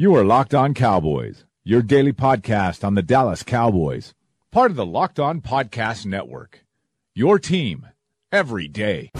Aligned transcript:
You 0.00 0.14
are 0.14 0.22
Locked 0.22 0.54
On 0.54 0.74
Cowboys, 0.74 1.44
your 1.64 1.82
daily 1.82 2.12
podcast 2.12 2.84
on 2.84 2.94
the 2.94 3.02
Dallas 3.02 3.42
Cowboys, 3.42 4.14
part 4.52 4.70
of 4.70 4.76
the 4.76 4.86
Locked 4.86 5.18
On 5.18 5.40
Podcast 5.40 6.06
Network. 6.06 6.64
Your 7.16 7.40
team 7.40 7.84
every 8.30 8.68
day. 8.68 9.10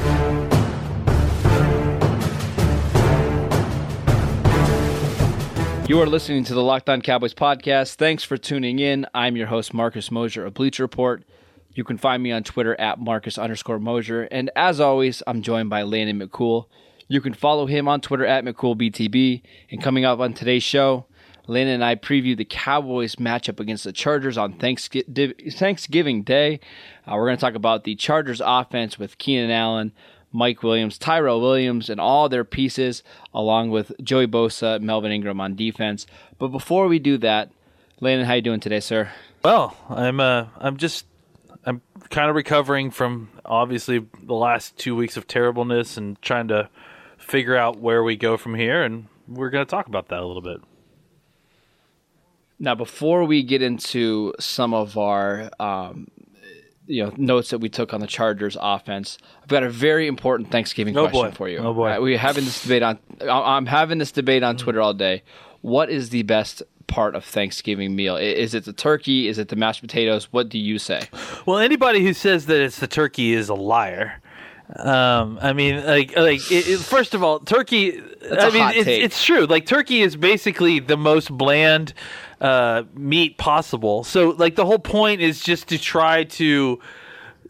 You 5.88 6.01
are 6.01 6.06
listening 6.06 6.45
to 6.45 6.55
the 6.55 6.62
Locked 6.62 6.89
On 6.89 7.03
Cowboys 7.03 7.35
podcast. 7.35 7.97
Thanks 7.97 8.23
for 8.23 8.37
tuning 8.37 8.79
in. 8.79 9.05
I'm 9.13 9.35
your 9.35 9.49
host, 9.49 9.75
Marcus 9.75 10.13
Mosher 10.13 10.47
of 10.47 10.55
Bleacher 10.55 10.85
Report. 10.85 11.25
You 11.73 11.83
can 11.83 11.99
find 11.99 12.23
me 12.23 12.31
on 12.31 12.45
Twitter 12.45 12.81
at 12.81 13.01
Marcus 13.01 13.37
underscore 13.37 13.81
Mosher. 13.81 14.29
And 14.31 14.49
as 14.55 14.79
always, 14.79 15.25
I'm 15.27 15.43
joined 15.43 15.71
by 15.71 15.83
Landon 15.83 16.21
McCool. 16.21 16.67
You 17.09 17.22
can 17.22 17.32
follow 17.32 17.66
him 17.66 17.88
on 17.88 18.00
Twitter 18.02 18.27
at 18.27 18.45
McCoolBTB. 18.45 19.43
And 19.70 19.82
coming 19.82 20.04
up 20.04 20.20
on 20.20 20.34
today's 20.34 20.62
show, 20.62 21.07
Landon 21.46 21.77
and 21.77 21.84
I 21.84 21.96
preview 21.96 22.36
the 22.36 22.44
Cowboys 22.44 23.16
matchup 23.16 23.58
against 23.58 23.85
the 23.85 23.93
Chargers 23.93 24.36
on 24.36 24.53
Thanksgiving 24.53 26.22
Day. 26.22 26.61
Uh, 27.07 27.14
we're 27.14 27.26
going 27.26 27.36
to 27.39 27.40
talk 27.40 27.54
about 27.54 27.85
the 27.85 27.94
Chargers 27.94 28.43
offense 28.44 28.99
with 28.99 29.16
Keenan 29.16 29.50
Allen, 29.50 29.93
Mike 30.30 30.63
Williams, 30.63 30.99
Tyrell 30.99 31.40
Williams, 31.40 31.89
and 31.89 31.99
all 31.99 32.28
their 32.28 32.44
pieces, 32.44 33.02
along 33.33 33.70
with 33.70 33.92
Joey 34.02 34.27
Bosa, 34.27 34.78
Melvin 34.78 35.11
Ingram 35.11 35.41
on 35.41 35.56
defense. 35.56 36.06
But 36.38 36.48
before 36.48 36.86
we 36.86 36.98
do 36.98 37.16
that, 37.19 37.50
Landon, 38.00 38.27
how 38.27 38.34
you 38.34 38.42
doing 38.42 38.61
today, 38.61 38.80
sir? 38.80 39.11
Well, 39.42 39.75
I'm 39.88 40.20
uh, 40.20 40.48
I'm 40.58 40.77
just 40.77 41.06
I'm 41.64 41.80
kind 42.11 42.28
of 42.28 42.36
recovering 42.36 42.91
from 42.91 43.30
obviously 43.44 44.06
the 44.22 44.34
last 44.34 44.77
two 44.77 44.94
weeks 44.94 45.16
of 45.16 45.27
terribleness 45.27 45.97
and 45.97 46.20
trying 46.20 46.48
to 46.48 46.69
figure 47.28 47.56
out 47.56 47.78
where 47.78 48.03
we 48.03 48.17
go 48.17 48.37
from 48.37 48.55
here, 48.55 48.83
and 48.83 49.06
we're 49.28 49.50
going 49.50 49.64
to 49.64 49.70
talk 49.70 49.86
about 49.86 50.09
that 50.09 50.20
a 50.20 50.27
little 50.27 50.42
bit. 50.42 50.61
Now, 52.59 52.75
before 52.75 53.25
we 53.25 53.42
get 53.45 53.62
into 53.62 54.34
some 54.41 54.75
of 54.75 54.98
our 54.98 55.50
um, 55.61 56.08
you 56.89 57.05
know 57.05 57.12
notes 57.17 57.50
that 57.50 57.58
we 57.58 57.69
took 57.69 57.94
on 57.94 58.00
the 58.00 58.06
Chargers 58.06 58.56
offense. 58.61 59.19
I've 59.42 59.48
got 59.48 59.62
a 59.62 59.70
very 59.70 60.08
important 60.08 60.50
Thanksgiving 60.50 60.97
oh 60.97 61.08
question 61.08 61.30
boy. 61.30 61.36
for 61.36 61.48
you. 61.48 61.58
Oh 61.58 61.75
boy, 61.75 61.92
uh, 61.92 62.00
we're 62.00 62.19
having 62.19 62.44
this 62.44 62.62
debate 62.62 62.83
on. 62.83 62.98
I'm 63.20 63.67
having 63.67 63.98
this 63.98 64.11
debate 64.11 64.42
on 64.42 64.56
Twitter 64.56 64.80
all 64.80 64.95
day. 64.95 65.22
What 65.61 65.91
is 65.91 66.11
the 66.11 66.22
best 66.22 66.62
part 66.86 67.14
of 67.14 67.24
Thanksgiving 67.24 67.95
meal? 67.95 68.17
Is 68.17 68.55
it 68.55 68.64
the 68.64 68.72
turkey? 68.72 69.28
Is 69.28 69.39
it 69.39 69.48
the 69.48 69.56
mashed 69.56 69.83
potatoes? 69.83 70.33
What 70.33 70.48
do 70.48 70.58
you 70.58 70.78
say? 70.78 71.02
Well, 71.47 71.58
anybody 71.58 72.02
who 72.02 72.14
says 72.14 72.47
that 72.47 72.61
it's 72.61 72.78
the 72.78 72.86
turkey 72.86 73.34
is 73.34 73.48
a 73.48 73.55
liar. 73.55 74.20
Um, 74.77 75.38
I 75.41 75.55
mean, 75.55 75.84
like, 75.84 76.14
like 76.16 76.52
it, 76.52 76.69
it, 76.69 76.78
first 76.80 77.14
of 77.14 77.22
all, 77.22 77.41
turkey. 77.41 78.00
That's 78.20 78.44
I 78.44 78.50
mean, 78.50 78.70
it's, 78.74 78.88
it's 78.88 79.24
true. 79.24 79.47
Like, 79.47 79.64
turkey 79.64 80.02
is 80.02 80.14
basically 80.14 80.78
the 80.78 80.97
most 80.97 81.33
bland 81.33 81.94
uh, 82.41 82.83
meat 82.94 83.39
possible. 83.39 84.05
So, 84.05 84.30
like, 84.30 84.56
the 84.56 84.66
whole 84.66 84.78
point 84.78 85.22
is 85.22 85.41
just 85.42 85.69
to 85.69 85.78
try 85.78 86.24
to 86.24 86.80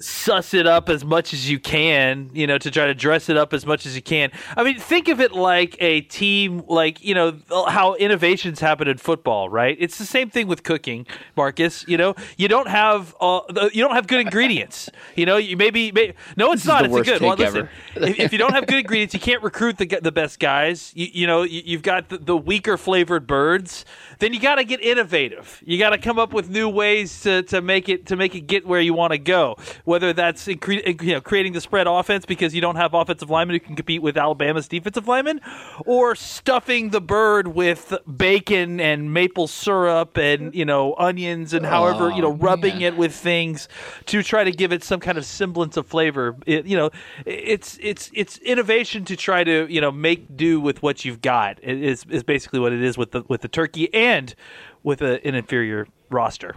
suss 0.00 0.54
it 0.54 0.66
up 0.66 0.88
as 0.88 1.04
much 1.04 1.32
as 1.32 1.50
you 1.50 1.58
can, 1.58 2.30
you 2.32 2.46
know, 2.46 2.58
to 2.58 2.70
try 2.70 2.86
to 2.86 2.94
dress 2.94 3.28
it 3.28 3.36
up 3.36 3.52
as 3.52 3.66
much 3.66 3.86
as 3.86 3.96
you 3.96 4.02
can. 4.02 4.30
I 4.56 4.64
mean, 4.64 4.78
think 4.78 5.08
of 5.08 5.20
it 5.20 5.32
like 5.32 5.77
a 5.80 6.02
team, 6.02 6.62
like, 6.68 7.05
you 7.05 7.14
know, 7.14 7.38
how 7.68 7.94
innovations 7.94 8.60
happen 8.60 8.88
in 8.88 8.98
football, 8.98 9.48
right? 9.48 9.77
It's 9.78 9.98
the 9.98 10.05
same 10.05 10.30
thing 10.30 10.46
with 10.46 10.62
cooking, 10.62 11.06
Marcus. 11.36 11.84
You 11.88 11.96
know, 11.96 12.14
you 12.36 12.48
don't 12.48 12.68
have 12.68 13.14
uh, 13.20 13.40
you 13.72 13.82
don't 13.82 13.94
have 13.94 14.06
good 14.06 14.20
ingredients. 14.20 14.88
You 15.16 15.27
know, 15.27 15.36
you 15.36 15.56
maybe, 15.56 15.92
maybe 15.92 16.14
no, 16.36 16.52
it's 16.52 16.64
not. 16.64 16.84
It's 16.84 16.94
a 16.94 17.02
good. 17.02 17.22
Well, 17.22 17.36
listen, 17.36 17.68
if, 17.96 18.18
if 18.18 18.33
you 18.33 18.38
don't 18.38 18.52
have 18.52 18.66
good 18.66 18.78
ingredients, 18.78 19.14
you 19.14 19.20
can't 19.20 19.42
recruit 19.42 19.78
the 19.78 19.86
the 20.02 20.12
best 20.12 20.38
guys. 20.38 20.92
You, 20.94 21.08
you 21.12 21.27
know, 21.27 21.42
you, 21.42 21.62
you've 21.64 21.83
got 21.83 22.08
the, 22.08 22.18
the 22.18 22.36
weaker 22.36 22.77
flavored 22.77 23.27
birds. 23.27 23.84
Then 24.18 24.33
you 24.33 24.40
got 24.40 24.56
to 24.56 24.64
get 24.64 24.80
innovative. 24.80 25.62
You 25.64 25.78
got 25.78 25.90
to 25.90 25.98
come 25.98 26.18
up 26.18 26.33
with 26.33 26.50
new 26.50 26.68
ways 26.68 27.20
to, 27.22 27.42
to 27.44 27.60
make 27.60 27.88
it 27.88 28.06
to 28.06 28.16
make 28.16 28.34
it 28.34 28.42
get 28.42 28.66
where 28.66 28.80
you 28.80 28.94
want 28.94 29.12
to 29.12 29.18
go. 29.18 29.56
Whether 29.89 30.12
that's 30.12 30.47
incre- 30.48 31.02
you 31.02 31.14
know 31.14 31.23
creating 31.23 31.55
the 31.55 31.62
spread 31.62 31.86
offense 31.86 32.27
because 32.27 32.55
you 32.55 32.61
don't 32.61 32.77
have 32.77 32.92
offensive 32.92 33.30
linemen 33.30 33.55
who 33.55 33.61
can 33.61 33.74
compete 33.74 34.02
with 34.02 34.18
Alabama's 34.18 34.68
defensive 34.68 35.08
linemen, 35.08 35.40
or 35.86 36.14
stuffing 36.14 36.90
the 36.90 37.01
bird 37.01 37.48
with 37.48 37.95
bacon 38.05 38.80
and 38.80 39.14
maple 39.14 39.46
syrup 39.46 40.18
and 40.18 40.55
you 40.55 40.67
know 40.67 40.95
onions 40.98 41.55
and 41.55 41.64
however 41.64 42.11
you 42.11 42.20
know 42.20 42.29
oh, 42.29 42.36
rubbing 42.36 42.80
man. 42.80 42.83
it 42.92 42.96
with 42.98 43.14
things 43.14 43.67
to 44.05 44.23
try 44.23 44.45
to 44.45 44.52
give 44.52 44.74
it 44.74 44.85
some 44.85 45.01
kind 45.01 45.17
of 45.17 45.24
semblance 45.24 45.79
of 45.79 45.86
flavor. 45.86 46.36
It, 46.45 46.67
you 46.67 46.77
know, 46.77 46.91
it's 47.24 47.79
it's 47.80 48.11
it's 48.12 48.36
innovation 48.41 49.07
to 49.07 49.17
try 49.17 49.42
to 49.42 49.67
you 49.73 49.80
know 49.80 49.91
make 49.91 50.36
do 50.36 50.61
with 50.61 50.83
what 50.83 51.07
you've 51.07 51.23
got. 51.23 51.61
It 51.62 51.83
is 51.83 52.05
is 52.11 52.23
basically 52.23 52.61
what 52.61 52.74
it 52.74 52.83
is 52.83 52.98
with 52.98 53.12
the 53.12 53.24
with 53.27 53.41
the 53.41 53.48
turkey 53.48 53.89
and 53.95 54.35
with 54.83 55.01
a, 55.01 55.27
an 55.27 55.35
inferior 55.35 55.86
roster. 56.11 56.57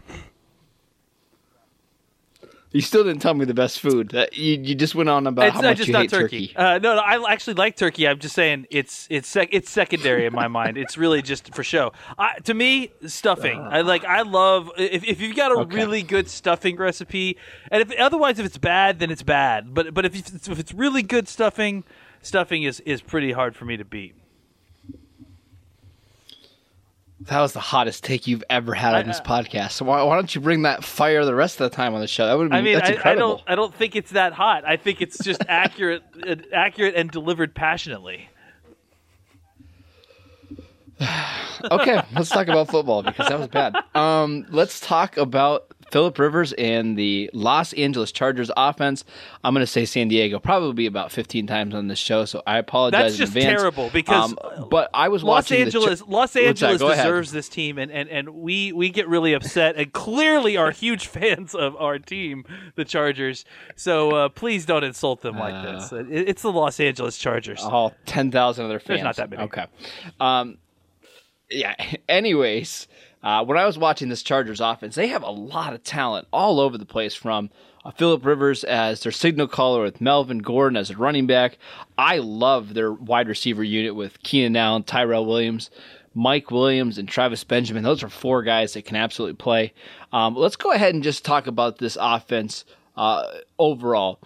You 2.74 2.80
still 2.80 3.04
didn't 3.04 3.22
tell 3.22 3.34
me 3.34 3.44
the 3.44 3.54
best 3.54 3.82
food. 3.82 4.10
That 4.10 4.38
you, 4.38 4.58
you 4.62 4.76
just 4.76 4.96
went 4.96 5.10
on 5.10 5.28
about 5.28 5.48
It's 5.48 5.56
how 5.56 5.62
not 5.62 5.68
much 5.70 5.78
just 5.78 5.88
you 5.88 5.94
not 5.94 6.02
hate 6.04 6.10
turkey. 6.12 6.48
turkey. 6.48 6.56
Uh, 6.56 6.80
no, 6.80 6.96
no, 6.96 7.02
I 7.02 7.32
actually 7.32 7.56
like 7.56 7.76
turkey. 7.76 8.08
I'm 8.08 8.18
just 8.20 8.34
saying 8.34 8.68
it's 8.70 9.08
it's 9.10 9.28
sec- 9.28 9.50
it's 9.52 9.70
secondary 9.70 10.26
in 10.26 10.32
my 10.34 10.48
mind. 10.60 10.78
It's 10.78 10.98
really 10.98 11.22
just 11.22 11.54
for 11.54 11.64
show. 11.66 11.92
I, 12.18 12.40
to 12.46 12.54
me, 12.54 12.92
stuffing. 13.08 13.60
I 13.60 13.82
like. 13.82 14.06
I 14.06 14.22
love 14.22 14.72
if, 14.78 15.04
if 15.04 15.20
you've 15.20 15.36
got 15.36 15.52
a 15.52 15.56
Okay. 15.56 15.76
really 15.76 16.02
good 16.02 16.30
stuffing 16.30 16.78
recipe, 16.78 17.38
and 17.70 17.82
if 17.82 17.92
otherwise 18.00 18.40
if 18.40 18.46
it's 18.46 18.58
bad, 18.58 19.00
then 19.00 19.12
it's 19.12 19.24
bad. 19.24 19.74
But 19.74 19.94
but 19.94 20.06
if 20.06 20.16
it's, 20.16 20.48
if 20.48 20.58
it's 20.58 20.74
really 20.74 21.04
good 21.04 21.28
stuffing, 21.28 21.84
stuffing 22.22 22.64
is 22.64 22.80
is 22.82 23.02
pretty 23.02 23.34
hard 23.34 23.54
for 23.54 23.66
me 23.66 23.76
to 23.76 23.84
beat. 23.84 24.16
That 27.26 27.40
was 27.40 27.54
the 27.54 27.60
hottest 27.60 28.04
take 28.04 28.26
you've 28.26 28.44
ever 28.50 28.74
had 28.74 28.96
on 28.96 29.06
this 29.06 29.22
podcast. 29.22 29.72
So 29.72 29.86
why, 29.86 30.02
why 30.02 30.16
don't 30.16 30.34
you 30.34 30.42
bring 30.42 30.64
that 30.64 30.84
fire 30.84 31.24
the 31.24 31.36
rest 31.36 31.62
of 31.62 31.70
the 31.70 31.76
time 31.76 31.94
on 31.94 32.02
the 32.02 32.08
show? 32.08 32.26
That 32.26 32.38
would 32.38 32.50
be 32.50 32.56
I 32.56 32.62
mean, 32.62 32.78
I, 32.78 32.80
I 32.80 32.92
incredible. 32.94 33.28
don't 33.38 33.42
I 33.48 33.56
don't 33.56 33.74
think 33.74 33.96
it's 33.96 34.12
that 34.12 34.34
hot. 34.34 34.64
I 34.66 34.78
think 34.78 35.02
it's 35.02 35.24
just 35.24 35.44
accurate, 35.48 36.04
uh, 36.28 36.36
accurate 36.52 36.96
and 36.96 37.12
delivered 37.12 37.54
passionately. 37.54 38.28
okay, 41.72 42.02
let's 42.16 42.30
talk 42.30 42.48
about 42.48 42.70
football 42.70 43.04
because 43.04 43.28
that 43.28 43.40
was 43.40 43.48
bad. 43.48 43.76
Um, 43.94 44.46
let's 44.50 44.80
talk 44.80 45.18
about 45.18 45.71
Philip 45.92 46.18
Rivers 46.18 46.54
and 46.54 46.98
the 46.98 47.30
Los 47.34 47.74
Angeles 47.74 48.12
Chargers 48.12 48.50
offense. 48.58 49.04
I'm 49.44 49.54
going 49.54 49.62
to 49.64 49.68
say 49.72 49.86
San 49.86 50.08
Diego 50.08 50.40
probably 50.40 50.86
about 50.86 51.12
15 51.12 51.46
times 51.48 51.76
on 51.76 51.88
this 51.88 52.00
show, 52.00 52.26
so 52.26 52.42
I 52.48 52.58
apologize 52.58 53.04
That's 53.04 53.18
just 53.18 53.36
in 53.36 53.44
advance. 53.44 53.60
terrible 53.62 53.90
because 53.92 54.32
Um, 54.32 54.68
but 54.70 54.90
I 54.94 55.10
was 55.10 55.24
Los 55.24 55.46
watching 55.46 55.58
the 55.60 55.66
Angeles, 55.66 56.00
Char- 56.00 56.08
Los 56.10 56.36
Angeles 56.36 56.80
Go 56.80 56.90
ahead. 56.92 57.04
deserves 57.06 57.32
this 57.32 57.50
team, 57.50 57.78
and, 57.78 57.92
and, 57.92 58.10
and 58.10 58.30
we 58.30 58.72
we 58.72 58.90
get 58.90 59.08
really 59.08 59.34
upset, 59.34 59.76
and 59.76 59.92
clearly 59.94 60.58
are 60.58 60.72
huge 60.72 61.08
fans 61.08 61.54
of 61.54 61.76
our 61.76 62.00
team, 62.00 62.46
the 62.76 62.86
Chargers. 62.86 63.46
So 63.76 64.12
uh, 64.16 64.30
please 64.30 64.66
don't 64.66 64.84
insult 64.84 65.22
them 65.22 65.38
like 65.38 65.54
Uh. 65.54 65.72
this. 65.74 65.92
It, 65.92 66.08
it's 66.30 66.42
the 66.42 66.52
Los 66.52 66.80
Angeles 66.80 67.18
Chargers. 67.18 67.62
all 67.62 67.94
10,000 68.06 68.64
of 68.66 68.70
their 68.70 68.80
fans. 68.80 68.88
There's 68.88 69.04
not 69.04 69.16
that 69.18 69.30
many. 69.30 69.44
Okay. 69.44 69.66
Um, 70.20 70.58
yeah. 71.50 71.76
Anyways, 72.10 72.88
uh, 73.24 73.44
when 73.46 73.58
I 73.58 73.66
was 73.66 73.78
watching 73.78 74.10
this 74.10 74.24
Chargers 74.24 74.60
offense, 74.60 74.96
they 74.96 75.08
have 75.08 75.24
a 75.24 75.30
lot 75.30 75.74
of 75.74 75.84
talent 75.84 76.28
all 76.32 76.60
over 76.60 76.78
the 76.78 76.86
place 76.86 77.14
from 77.14 77.50
uh, 77.86 77.92
Philip 77.92 78.26
Rivers 78.26 78.64
as 78.64 79.04
their 79.04 79.12
signal 79.12 79.48
caller 79.48 79.84
with 79.84 80.02
Melvin 80.02 80.40
Gordon 80.40 80.78
as 80.78 80.90
a 80.90 80.98
running 80.98 81.28
back. 81.28 81.58
I 81.98 82.18
love 82.18 82.74
their 82.74 82.92
wide 82.92 83.28
receiver 83.28 83.64
unit 83.64 83.96
with 83.96 84.22
Keenan 84.24 84.56
Allen, 84.56 84.84
Tyrell 84.84 85.26
Williams. 85.26 85.70
Mike 86.14 86.52
Williams 86.52 86.98
and 86.98 87.08
Travis 87.08 87.44
Benjamin. 87.46 87.84
Those 87.84 88.04
are 88.04 88.10
four 88.10 88.44
guys 88.44 88.74
that 88.74 88.84
can 88.84 88.98
absolutely 88.98 89.38
play. 89.38 89.74
Um, 90.12 90.36
let's 90.36 90.58
go 90.58 90.72
ahead 90.72 90.94
and 90.94 91.04
just 91.04 91.24
talk 91.24 91.48
about 91.48 91.78
this 91.78 91.98
offense 92.00 92.66
uh, 92.98 93.28
overall. 93.58 94.20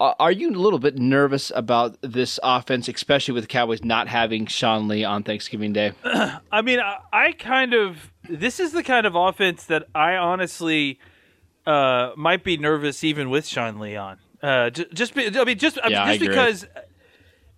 Uh, 0.00 0.14
are 0.18 0.32
you 0.32 0.50
a 0.50 0.58
little 0.58 0.80
bit 0.80 0.98
nervous 0.98 1.52
about 1.54 1.96
this 2.00 2.40
offense, 2.42 2.88
especially 2.88 3.34
with 3.34 3.44
the 3.44 3.48
Cowboys 3.48 3.84
not 3.84 4.08
having 4.08 4.46
Sean 4.46 4.88
Lee 4.88 5.04
on 5.04 5.22
Thanksgiving 5.22 5.72
Day? 5.72 5.92
I 6.04 6.62
mean, 6.62 6.80
I, 6.80 6.98
I 7.12 7.32
kind 7.32 7.72
of 7.72 8.11
this 8.28 8.60
is 8.60 8.72
the 8.72 8.82
kind 8.82 9.06
of 9.06 9.14
offense 9.14 9.64
that 9.64 9.88
I 9.94 10.16
honestly 10.16 10.98
uh, 11.66 12.12
might 12.16 12.44
be 12.44 12.56
nervous 12.56 13.04
even 13.04 13.30
with 13.30 13.46
Sean 13.46 13.78
Lee 13.78 13.96
on. 13.96 14.18
Uh, 14.42 14.70
just, 14.70 14.92
just 14.92 15.14
be, 15.14 15.38
I 15.38 15.44
mean, 15.44 15.58
just 15.58 15.78
I 15.82 15.88
Yeah, 15.88 16.06
just 16.06 16.20
because 16.20 16.66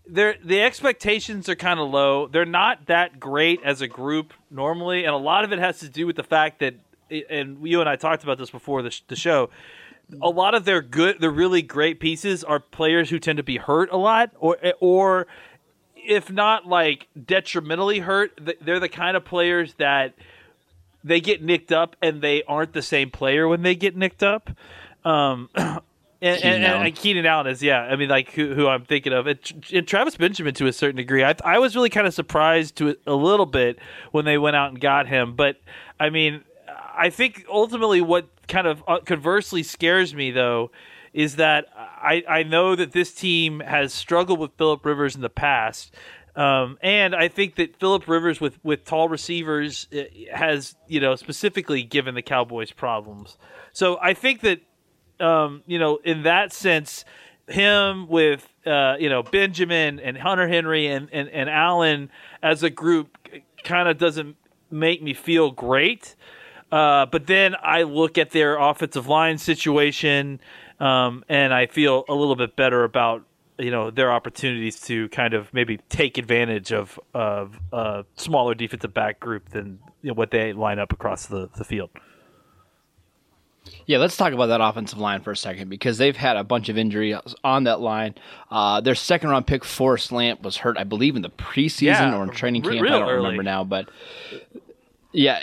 they're 0.06 0.37
the 0.44 0.61
expectations 0.61 1.49
are 1.49 1.56
kind 1.56 1.81
of 1.81 1.90
low. 1.90 2.26
They're 2.26 2.44
not 2.44 2.87
that 2.87 3.19
great 3.19 3.61
as 3.64 3.81
a 3.81 3.88
group 3.88 4.34
normally, 4.50 5.05
and 5.05 5.14
a 5.14 5.19
lot 5.19 5.44
of 5.44 5.52
it 5.52 5.58
has 5.58 5.78
to 5.81 5.88
do 5.88 6.06
with 6.06 6.16
the 6.16 6.22
fact 6.22 6.61
that, 6.61 6.75
and 7.31 7.66
you 7.66 7.81
and 7.81 7.88
I 7.88 7.96
talked 7.96 8.22
about 8.22 8.38
this 8.38 8.50
before 8.50 8.82
the, 8.82 8.90
sh- 8.90 9.02
the 9.08 9.16
show. 9.16 9.50
A 10.20 10.28
lot 10.28 10.55
of 10.55 10.66
their 10.66 10.82
good, 10.82 11.20
their 11.20 11.31
really 11.31 11.62
great 11.62 11.99
pieces 11.99 12.44
are 12.44 12.61
players 12.61 13.08
who 13.08 13.19
tend 13.19 13.38
to 13.38 13.43
be 13.43 13.56
hurt 13.56 13.90
a 13.90 13.96
lot, 13.96 14.31
or 14.38 14.58
or 14.78 15.26
if 15.96 16.31
not 16.31 16.66
like 16.66 17.08
detrimentally 17.25 18.00
hurt, 18.00 18.38
they're 18.61 18.81
the 18.81 18.90
kind 18.90 19.16
of 19.16 19.25
players 19.25 19.72
that 19.75 20.14
they 21.04 21.20
get 21.20 21.42
nicked 21.42 21.70
up 21.70 21.94
and 22.02 22.22
they 22.22 22.42
aren't 22.44 22.72
the 22.72 22.82
same 22.82 23.10
player 23.10 23.46
when 23.46 23.62
they 23.62 23.74
get 23.74 23.94
nicked 23.94 24.22
up. 24.22 24.50
Um, 25.04 25.50
and, 25.54 25.80
Keenan, 26.20 26.42
and, 26.42 26.64
Allen. 26.64 26.86
and 26.86 26.96
Keenan 26.96 27.26
Allen 27.26 27.46
is 27.48 27.62
yeah. 27.62 27.82
I 27.82 27.96
mean, 27.96 28.08
like 28.08 28.30
who, 28.30 28.54
who 28.54 28.66
I'm 28.66 28.84
thinking 28.84 29.12
of, 29.12 29.26
and, 29.26 29.38
and 29.72 29.86
Travis 29.86 30.16
Benjamin 30.16 30.54
to 30.54 30.66
a 30.66 30.72
certain 30.72 30.96
degree. 30.96 31.22
I, 31.22 31.34
I 31.44 31.58
was 31.58 31.76
really 31.76 31.90
kind 31.90 32.06
of 32.06 32.14
surprised 32.14 32.76
to 32.76 32.96
a 33.06 33.14
little 33.14 33.46
bit 33.46 33.78
when 34.12 34.24
they 34.24 34.38
went 34.38 34.56
out 34.56 34.70
and 34.70 34.80
got 34.80 35.06
him, 35.06 35.36
but 35.36 35.60
I 36.00 36.08
mean, 36.10 36.42
I 36.96 37.10
think 37.10 37.44
ultimately 37.48 38.00
what 38.00 38.28
kind 38.48 38.66
of 38.66 38.82
uh, 38.88 39.00
conversely 39.00 39.62
scares 39.62 40.14
me 40.14 40.30
though 40.30 40.70
is 41.12 41.36
that 41.36 41.66
I 41.76 42.24
I 42.28 42.42
know 42.42 42.74
that 42.74 42.92
this 42.92 43.12
team 43.12 43.60
has 43.60 43.92
struggled 43.92 44.38
with 44.38 44.52
Philip 44.56 44.84
Rivers 44.84 45.14
in 45.14 45.20
the 45.20 45.30
past. 45.30 45.94
Um, 46.36 46.78
and 46.82 47.14
I 47.14 47.28
think 47.28 47.56
that 47.56 47.76
Philip 47.76 48.08
Rivers 48.08 48.40
with, 48.40 48.58
with 48.64 48.84
tall 48.84 49.08
receivers 49.08 49.86
uh, 49.96 50.02
has, 50.34 50.75
you 50.88 50.98
know, 50.98 51.14
specifically 51.14 51.84
given 51.84 52.14
the 52.14 52.22
Cowboys 52.22 52.72
problems. 52.72 53.38
So 53.72 53.98
I 54.02 54.14
think 54.14 54.40
that 54.40 54.60
um, 55.20 55.62
you 55.66 55.78
know, 55.78 55.98
in 56.04 56.22
that 56.25 56.52
sense, 56.52 57.04
him 57.48 58.08
with 58.08 58.48
uh, 58.66 58.96
you 58.98 59.08
know 59.08 59.22
Benjamin 59.22 60.00
and 60.00 60.16
Hunter 60.16 60.48
Henry 60.48 60.86
and 60.86 61.08
and, 61.12 61.28
and 61.28 61.48
Allen 61.48 62.10
as 62.42 62.62
a 62.62 62.70
group 62.70 63.16
kind 63.62 63.88
of 63.88 63.98
doesn't 63.98 64.37
make 64.70 65.02
me 65.02 65.14
feel 65.14 65.50
great. 65.50 66.16
Uh, 66.72 67.06
but 67.06 67.26
then 67.26 67.54
I 67.62 67.82
look 67.82 68.19
at 68.19 68.30
their 68.30 68.58
offensive 68.58 69.06
line 69.06 69.38
situation, 69.38 70.40
um, 70.80 71.25
and 71.28 71.54
I 71.54 71.66
feel 71.66 72.04
a 72.08 72.14
little 72.14 72.37
bit 72.37 72.56
better 72.56 72.82
about 72.82 73.25
you 73.58 73.70
know 73.70 73.90
their 73.90 74.12
opportunities 74.12 74.80
to 74.80 75.08
kind 75.10 75.34
of 75.34 75.52
maybe 75.54 75.78
take 75.88 76.18
advantage 76.18 76.72
of 76.72 76.98
of 77.12 77.58
a 77.72 78.04
smaller 78.16 78.54
defensive 78.54 78.92
back 78.92 79.20
group 79.20 79.50
than 79.50 79.78
you 80.02 80.10
know, 80.10 80.14
what 80.14 80.30
they 80.30 80.52
line 80.52 80.78
up 80.78 80.92
across 80.92 81.26
the, 81.26 81.48
the 81.56 81.64
field. 81.64 81.90
Yeah, 83.86 83.98
let's 83.98 84.16
talk 84.16 84.32
about 84.32 84.46
that 84.46 84.60
offensive 84.60 84.98
line 84.98 85.22
for 85.22 85.30
a 85.30 85.36
second 85.36 85.68
because 85.68 85.98
they've 85.98 86.16
had 86.16 86.36
a 86.36 86.44
bunch 86.44 86.68
of 86.68 86.76
injuries 86.76 87.16
on 87.42 87.64
that 87.64 87.80
line. 87.80 88.14
Uh, 88.50 88.80
their 88.80 88.94
second 88.94 89.30
round 89.30 89.46
pick, 89.46 89.64
Forrest 89.64 90.12
Lamp, 90.12 90.42
was 90.42 90.58
hurt, 90.58 90.76
I 90.76 90.84
believe, 90.84 91.16
in 91.16 91.22
the 91.22 91.30
preseason 91.30 91.82
yeah, 91.82 92.16
or 92.16 92.24
in 92.24 92.30
training 92.30 92.62
camp. 92.62 92.74
I 92.74 92.88
don't 92.88 93.08
early. 93.08 93.16
remember 93.16 93.42
now, 93.42 93.64
but 93.64 93.88
yeah, 95.12 95.42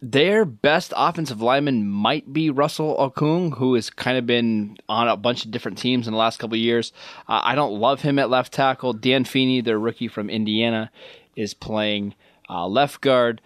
their 0.00 0.44
best 0.44 0.92
offensive 0.96 1.40
lineman 1.40 1.88
might 1.88 2.32
be 2.32 2.50
Russell 2.50 2.96
Okung, 2.96 3.56
who 3.56 3.74
has 3.74 3.90
kind 3.90 4.16
of 4.16 4.26
been 4.26 4.76
on 4.88 5.08
a 5.08 5.16
bunch 5.16 5.44
of 5.44 5.50
different 5.50 5.78
teams 5.78 6.06
in 6.06 6.12
the 6.12 6.18
last 6.18 6.38
couple 6.38 6.56
years. 6.56 6.92
Uh, 7.28 7.40
I 7.42 7.54
don't 7.54 7.78
love 7.78 8.02
him 8.02 8.18
at 8.18 8.30
left 8.30 8.52
tackle. 8.52 8.92
Dan 8.92 9.24
Feeney, 9.24 9.60
their 9.60 9.78
rookie 9.78 10.08
from 10.08 10.30
Indiana, 10.30 10.90
is 11.34 11.54
playing 11.54 12.14
uh, 12.48 12.66
left 12.66 13.00
guard 13.00 13.40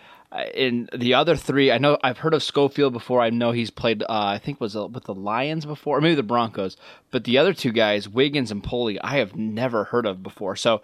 in 0.54 0.88
the 0.96 1.14
other 1.14 1.36
three, 1.36 1.70
I 1.70 1.78
know 1.78 1.98
I've 2.02 2.18
heard 2.18 2.34
of 2.34 2.42
Schofield 2.42 2.92
before. 2.92 3.20
I 3.20 3.30
know 3.30 3.52
he's 3.52 3.70
played. 3.70 4.02
Uh, 4.02 4.06
I 4.08 4.38
think 4.38 4.60
was 4.60 4.74
uh, 4.74 4.86
with 4.86 5.04
the 5.04 5.14
Lions 5.14 5.66
before, 5.66 5.98
or 5.98 6.00
maybe 6.00 6.14
the 6.14 6.22
Broncos. 6.22 6.76
But 7.10 7.24
the 7.24 7.38
other 7.38 7.52
two 7.52 7.72
guys, 7.72 8.08
Wiggins 8.08 8.50
and 8.50 8.64
Pulley, 8.64 9.00
I 9.00 9.18
have 9.18 9.36
never 9.36 9.84
heard 9.84 10.06
of 10.06 10.22
before. 10.22 10.56
So 10.56 10.76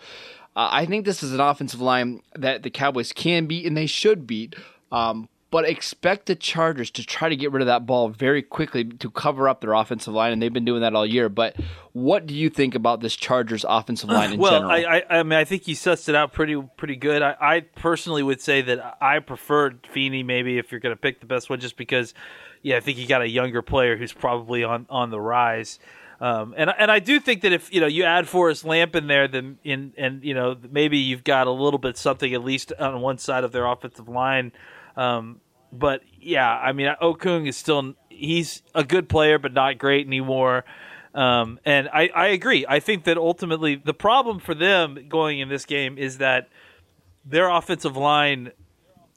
uh, 0.54 0.68
I 0.70 0.86
think 0.86 1.04
this 1.04 1.22
is 1.22 1.32
an 1.32 1.40
offensive 1.40 1.80
line 1.80 2.22
that 2.34 2.62
the 2.62 2.70
Cowboys 2.70 3.12
can 3.12 3.46
beat 3.46 3.64
and 3.64 3.76
they 3.76 3.86
should 3.86 4.26
beat. 4.26 4.54
Um, 4.92 5.28
but 5.50 5.64
expect 5.64 6.26
the 6.26 6.34
Chargers 6.34 6.90
to 6.92 7.04
try 7.04 7.28
to 7.28 7.36
get 7.36 7.52
rid 7.52 7.62
of 7.62 7.66
that 7.66 7.86
ball 7.86 8.10
very 8.10 8.42
quickly 8.42 8.84
to 8.84 9.10
cover 9.10 9.48
up 9.48 9.60
their 9.60 9.72
offensive 9.72 10.12
line, 10.12 10.32
and 10.32 10.42
they've 10.42 10.52
been 10.52 10.66
doing 10.66 10.82
that 10.82 10.94
all 10.94 11.06
year. 11.06 11.30
But 11.30 11.56
what 11.92 12.26
do 12.26 12.34
you 12.34 12.50
think 12.50 12.74
about 12.74 13.00
this 13.00 13.16
Chargers 13.16 13.64
offensive 13.66 14.10
line 14.10 14.32
in 14.34 14.40
well, 14.40 14.52
general? 14.52 14.70
Well, 14.70 14.86
I, 14.86 15.02
I, 15.08 15.22
mean, 15.22 15.38
I 15.38 15.44
think 15.44 15.66
you 15.66 15.74
sussed 15.74 16.08
it 16.08 16.14
out 16.14 16.32
pretty 16.32 16.60
pretty 16.76 16.96
good. 16.96 17.22
I, 17.22 17.36
I 17.40 17.60
personally 17.60 18.22
would 18.22 18.42
say 18.42 18.60
that 18.60 18.98
I 19.00 19.20
prefer 19.20 19.72
Feeney 19.90 20.22
maybe 20.22 20.58
if 20.58 20.70
you're 20.70 20.80
going 20.80 20.94
to 20.94 21.00
pick 21.00 21.20
the 21.20 21.26
best 21.26 21.48
one, 21.48 21.60
just 21.60 21.78
because, 21.78 22.12
yeah, 22.62 22.76
I 22.76 22.80
think 22.80 22.98
you 22.98 23.06
got 23.06 23.22
a 23.22 23.28
younger 23.28 23.62
player 23.62 23.96
who's 23.96 24.12
probably 24.12 24.64
on 24.64 24.86
on 24.90 25.10
the 25.10 25.20
rise. 25.20 25.78
Um, 26.20 26.52
and 26.58 26.68
and 26.76 26.90
I 26.90 26.98
do 26.98 27.20
think 27.20 27.42
that 27.42 27.52
if 27.52 27.72
you 27.72 27.80
know 27.80 27.86
you 27.86 28.04
add 28.04 28.28
Forrest 28.28 28.66
Lamp 28.66 28.94
in 28.96 29.06
there, 29.06 29.28
then 29.28 29.56
in 29.64 29.94
and 29.96 30.22
you 30.22 30.34
know 30.34 30.56
maybe 30.70 30.98
you've 30.98 31.24
got 31.24 31.46
a 31.46 31.52
little 31.52 31.78
bit 31.78 31.96
something 31.96 32.34
at 32.34 32.44
least 32.44 32.70
on 32.78 33.00
one 33.00 33.16
side 33.16 33.44
of 33.44 33.52
their 33.52 33.64
offensive 33.64 34.08
line 34.08 34.52
um, 34.98 35.40
but 35.72 36.02
yeah, 36.20 36.50
I 36.50 36.72
mean, 36.72 36.92
Okung 37.00 37.48
is 37.48 37.56
still 37.56 37.94
he's 38.10 38.62
a 38.74 38.82
good 38.82 39.08
player, 39.08 39.38
but 39.38 39.52
not 39.52 39.78
great 39.78 40.06
anymore. 40.06 40.64
Um, 41.14 41.60
and 41.64 41.88
I, 41.88 42.08
I 42.14 42.26
agree. 42.28 42.66
I 42.68 42.80
think 42.80 43.04
that 43.04 43.16
ultimately 43.16 43.76
the 43.76 43.94
problem 43.94 44.40
for 44.40 44.54
them 44.54 45.06
going 45.08 45.38
in 45.38 45.48
this 45.48 45.64
game 45.64 45.96
is 45.98 46.18
that 46.18 46.48
their 47.24 47.48
offensive 47.48 47.96
line, 47.96 48.50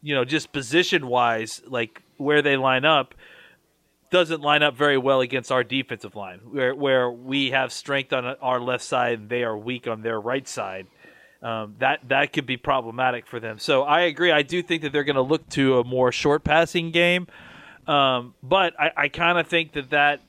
you 0.01 0.13
know, 0.13 0.23
just 0.23 0.51
position 0.51 1.07
wise, 1.07 1.61
like 1.67 2.01
where 2.17 2.41
they 2.41 2.57
line 2.57 2.85
up, 2.85 3.15
doesn't 4.11 4.41
line 4.41 4.61
up 4.61 4.75
very 4.75 4.97
well 4.97 5.21
against 5.21 5.51
our 5.51 5.63
defensive 5.63 6.15
line, 6.15 6.39
where 6.51 6.75
where 6.75 7.09
we 7.09 7.51
have 7.51 7.71
strength 7.73 8.13
on 8.13 8.25
our 8.25 8.59
left 8.59 8.83
side 8.83 9.19
and 9.19 9.29
they 9.29 9.43
are 9.43 9.57
weak 9.57 9.87
on 9.87 10.01
their 10.01 10.19
right 10.19 10.47
side 10.47 10.85
um, 11.41 11.75
that 11.79 12.07
that 12.09 12.33
could 12.33 12.45
be 12.45 12.57
problematic 12.57 13.25
for 13.25 13.39
them. 13.39 13.57
So 13.57 13.83
I 13.83 14.01
agree. 14.01 14.31
I 14.31 14.43
do 14.43 14.61
think 14.61 14.83
that 14.83 14.91
they're 14.91 15.03
going 15.03 15.15
to 15.15 15.21
look 15.21 15.47
to 15.49 15.79
a 15.79 15.83
more 15.83 16.11
short 16.11 16.43
passing 16.43 16.91
game, 16.91 17.27
um, 17.87 18.35
but 18.43 18.79
I, 18.79 18.91
I 18.95 19.07
kind 19.07 19.39
of 19.39 19.47
think 19.47 19.73
that 19.73 19.89
that 19.89 20.21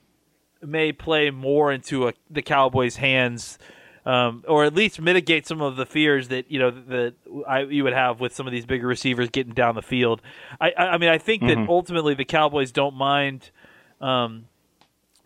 may 0.62 0.92
play 0.92 1.30
more 1.30 1.72
into 1.72 2.08
a, 2.08 2.14
the 2.30 2.42
Cowboys' 2.42 2.96
hands. 2.96 3.58
Um, 4.04 4.42
or 4.48 4.64
at 4.64 4.74
least 4.74 5.00
mitigate 5.00 5.46
some 5.46 5.62
of 5.62 5.76
the 5.76 5.86
fears 5.86 6.26
that 6.26 6.50
you 6.50 6.58
know 6.58 6.72
that 6.72 7.14
I, 7.46 7.60
you 7.60 7.84
would 7.84 7.92
have 7.92 8.18
with 8.18 8.34
some 8.34 8.48
of 8.48 8.52
these 8.52 8.66
bigger 8.66 8.88
receivers 8.88 9.28
getting 9.30 9.52
down 9.52 9.76
the 9.76 9.82
field. 9.82 10.20
I, 10.60 10.72
I 10.76 10.98
mean, 10.98 11.08
I 11.08 11.18
think 11.18 11.44
mm-hmm. 11.44 11.60
that 11.60 11.70
ultimately 11.70 12.14
the 12.14 12.24
Cowboys 12.24 12.72
don't 12.72 12.96
mind 12.96 13.52
um, 14.00 14.46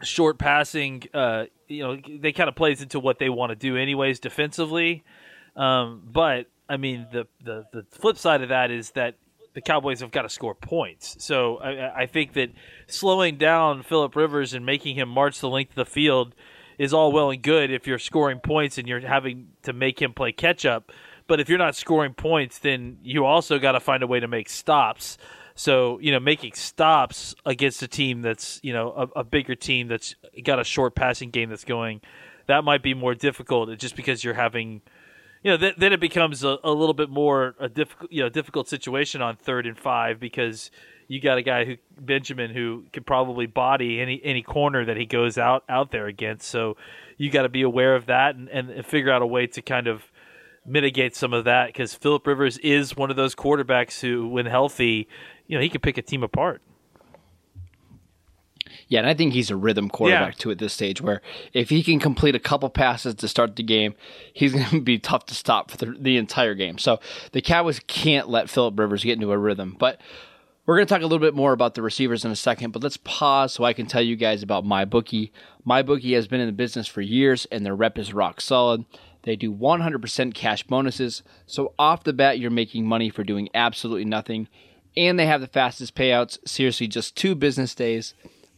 short 0.03 0.37
passing. 0.37 1.05
Uh, 1.15 1.47
you 1.69 1.83
know, 1.83 1.99
they 2.07 2.33
kind 2.33 2.51
of 2.51 2.55
plays 2.55 2.83
into 2.83 3.01
what 3.01 3.19
they 3.19 3.31
want 3.31 3.49
to 3.49 3.57
do 3.57 3.79
anyways 3.79 4.21
defensively. 4.21 5.05
Um, 5.57 6.03
but 6.05 6.47
I 6.69 6.77
mean, 6.77 7.07
the, 7.11 7.27
the 7.43 7.67
the 7.73 7.85
flip 7.91 8.19
side 8.19 8.43
of 8.43 8.51
that 8.51 8.71
is 8.71 8.91
that 8.93 9.17
the 9.55 9.63
Cowboys 9.63 10.01
have 10.01 10.11
got 10.11 10.23
to 10.23 10.29
score 10.29 10.55
points. 10.55 11.17
So 11.25 11.57
I, 11.57 12.03
I 12.03 12.07
think 12.07 12.35
that 12.35 12.51
slowing 12.89 13.39
down 13.39 13.83
Philip 13.83 14.15
Rivers 14.15 14.53
and 14.53 14.67
making 14.67 14.97
him 14.97 15.09
march 15.09 15.41
the 15.41 15.49
length 15.49 15.71
of 15.71 15.77
the 15.77 15.87
field 15.87 16.35
is 16.79 16.93
all 16.93 17.11
well 17.11 17.31
and 17.31 17.43
good 17.43 17.71
if 17.71 17.87
you're 17.87 17.99
scoring 17.99 18.39
points 18.39 18.77
and 18.77 18.87
you're 18.87 19.01
having 19.01 19.49
to 19.63 19.73
make 19.73 20.01
him 20.01 20.13
play 20.13 20.31
catch 20.31 20.67
up. 20.67 20.93
But 21.27 21.41
if 21.41 21.49
you're 21.49 21.59
not 21.59 21.75
scoring 21.75 22.13
points, 22.13 22.59
then 22.59 22.99
you 23.03 23.25
also 23.25 23.59
got 23.59 23.73
to 23.73 23.81
find 23.81 24.03
a 24.03 24.07
way 24.07 24.21
to 24.21 24.29
make 24.29 24.51
stops. 24.51 25.17
So 25.55 25.99
you 26.01 26.13
know, 26.13 26.21
making 26.21 26.53
stops 26.53 27.35
against 27.47 27.83
a 27.83 27.89
team 27.89 28.21
that's 28.21 28.61
you 28.63 28.75
know 28.75 28.93
a, 29.17 29.21
a 29.21 29.25
bigger 29.25 29.55
team 29.55 29.89
that's 29.89 30.15
got 30.45 30.61
a 30.61 30.65
short 30.65 30.95
passing 30.95 31.31
game 31.31 31.49
that's 31.49 31.65
going, 31.65 32.03
that 32.47 32.63
might 32.63 32.83
be 32.83 32.93
more 32.93 33.15
difficult. 33.15 33.77
Just 33.79 33.97
because 33.97 34.23
you're 34.23 34.35
having 34.35 34.83
you 35.43 35.51
know, 35.51 35.57
th- 35.57 35.77
then 35.77 35.93
it 35.93 36.01
becomes 36.01 36.45
a, 36.45 36.59
a, 36.65 36.73
little 36.73 36.95
bit 36.95 37.11
more 37.11 37.55
a 37.59 37.69
difficult, 37.69 38.11
you 38.13 38.23
know, 38.23 38.29
difficult 38.29 38.69
situation 38.69 39.23
on 39.23 39.37
third 39.37 39.67
and 39.67 39.79
five 39.79 40.19
because 40.19 40.71
you 41.09 41.21
got 41.21 41.39
a 41.39 41.43
guy 41.43 41.65
who 41.65 41.77
Benjamin 41.99 42.51
who 42.51 42.85
could 42.93 43.07
probably 43.07 43.47
body 43.47 44.01
any 44.01 44.21
any 44.25 44.43
corner 44.43 44.85
that 44.85 44.97
he 44.97 45.07
goes 45.07 45.39
out 45.39 45.65
out 45.69 45.91
there 45.91 46.07
against. 46.07 46.49
So 46.49 46.77
you 47.17 47.31
got 47.31 47.43
to 47.43 47.49
be 47.49 47.63
aware 47.63 47.95
of 47.95 48.07
that 48.07 48.35
and, 48.35 48.49
and 48.49 48.85
figure 48.85 49.13
out 49.13 49.23
a 49.23 49.27
way 49.27 49.47
to 49.47 49.63
kind 49.63 49.87
of 49.87 50.11
mitigate 50.67 51.15
some 51.15 51.33
of 51.33 51.45
that 51.45 51.69
because 51.69 51.95
Philip 51.95 52.27
Rivers 52.27 52.59
is 52.59 52.97
one 52.97 53.11
of 53.11 53.17
those 53.17 53.35
quarterbacks 53.35 54.01
who, 54.01 54.29
when 54.29 54.47
healthy, 54.47 55.09
you 55.47 55.57
know, 55.57 55.63
he 55.63 55.69
can 55.69 55.81
pick 55.81 55.97
a 55.97 56.03
team 56.03 56.23
apart. 56.23 56.61
Yeah, 58.89 59.01
and 59.01 59.09
I 59.09 59.15
think 59.15 59.33
he's 59.33 59.51
a 59.51 59.57
rhythm 59.57 59.89
quarterback 59.89 60.35
yeah. 60.35 60.39
too 60.39 60.51
at 60.53 60.59
this 60.59 60.73
stage. 60.73 61.01
Where 61.01 61.21
if 61.53 61.71
he 61.71 61.83
can 61.83 61.99
complete 61.99 62.35
a 62.35 62.41
couple 62.41 62.69
passes 62.71 63.17
to 63.17 63.29
start 63.29 63.57
the 63.57 63.63
game, 63.63 63.95
he's 64.33 64.53
going 64.55 64.67
to 64.67 64.81
be 64.81 64.99
tough 64.99 65.27
to 65.27 65.35
stop 65.35 65.71
for 65.71 65.77
the, 65.77 65.97
the 65.99 66.17
entire 66.17 66.55
game. 66.55 66.79
So 66.79 67.01
the 67.33 67.43
Cowboys 67.43 67.81
can't 67.87 68.29
let 68.29 68.49
Philip 68.49 68.79
Rivers 68.79 69.03
get 69.03 69.15
into 69.15 69.33
a 69.33 69.39
rhythm. 69.39 69.77
But 69.79 70.01
we're 70.67 70.77
going 70.77 70.87
to 70.87 70.95
talk 70.95 71.03
a 71.03 71.07
little 71.07 71.19
bit 71.19 71.35
more 71.35 71.53
about 71.53 71.75
the 71.75 71.83
receivers 71.83 72.25
in 72.25 72.31
a 72.31 72.37
second. 72.37 72.73
But 72.73 72.83
let's 72.83 72.97
pause 72.99 73.53
so 73.53 73.65
I 73.65 73.73
can 73.73 73.87
tell 73.87 74.03
you 74.03 74.17
guys 74.17 74.43
about 74.43 74.65
MyBookie. 74.65 75.31
MyBookie 75.67 76.15
has 76.15 76.29
been 76.29 76.41
in 76.41 76.47
the 76.47 76.53
business 76.53 76.87
for 76.87 77.01
years, 77.01 77.47
and 77.47 77.65
their 77.65 77.75
rep 77.75 77.99
is 77.99 78.13
rock 78.13 78.41
solid. 78.41 78.85
They 79.23 79.35
do 79.35 79.53
100% 79.53 80.35
cash 80.35 80.63
bonuses. 80.63 81.25
So 81.47 81.73
off 81.79 82.05
the 82.05 82.13
bat, 82.13 82.39
you're 82.39 82.51
making 82.51 82.87
money 82.87 83.11
for 83.11 83.25
doing 83.25 83.49
absolutely 83.55 84.05
nothing. 84.05 84.49
And 84.97 85.19
they 85.19 85.27
have 85.27 85.41
the 85.41 85.49
fastest 85.49 85.97
payouts. 85.97 86.39
Seriously, 86.47 86.87
just 86.87 87.17
two 87.17 87.35
business 87.35 87.75
days. 87.75 88.15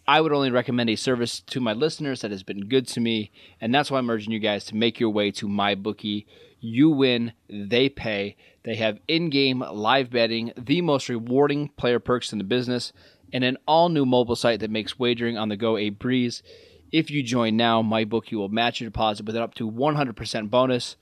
I 0.09 0.23
would 0.23 0.33
only 0.33 0.51
recommend 0.51 0.89
a 0.89 0.97
service 0.97 1.41
to 1.41 1.61
my 1.61 1.75
listeners 1.75 2.23
that 2.23 2.31
has 2.31 2.43
been 2.43 2.67
good 2.67 2.89
to 2.89 3.01
me, 3.01 3.31
and 3.61 3.75
that's 3.75 3.91
why 3.91 3.99
I'm 3.99 4.09
urging 4.09 4.33
you 4.33 4.39
guys 4.39 4.65
to 4.65 4.75
make 4.75 4.99
your 4.99 5.11
way 5.11 5.31
to 5.33 5.47
MyBookie. 5.47 6.25
You 6.61 6.89
win, 6.89 7.35
they 7.51 7.91
pay. 7.91 8.37
They 8.63 8.77
have 8.77 9.01
in-game 9.07 9.61
live 9.61 10.09
betting, 10.09 10.53
the 10.57 10.81
most 10.81 11.11
rewarding 11.11 11.69
player 11.77 12.01
perks 12.01 12.33
in 12.33 12.39
the 12.39 12.45
business, 12.45 12.95
and 13.35 13.45
an 13.45 13.59
all-new 13.67 14.07
mobile 14.07 14.35
site 14.35 14.61
that 14.61 14.71
makes 14.71 14.99
wagering 14.99 15.37
on 15.37 15.51
the 15.51 15.59
go 15.59 15.77
a 15.77 15.91
breeze. 15.91 16.43
If 16.91 17.11
you 17.11 17.23
join 17.23 17.59
now, 17.59 17.83
MyBookie 17.83 18.33
will 18.33 18.49
match 18.49 18.81
your 18.81 18.89
deposit 18.89 19.27
with 19.27 19.37
an 19.37 19.43
up 19.43 19.53
to 19.57 19.71
100% 19.71 20.49
bonus. 20.49 20.97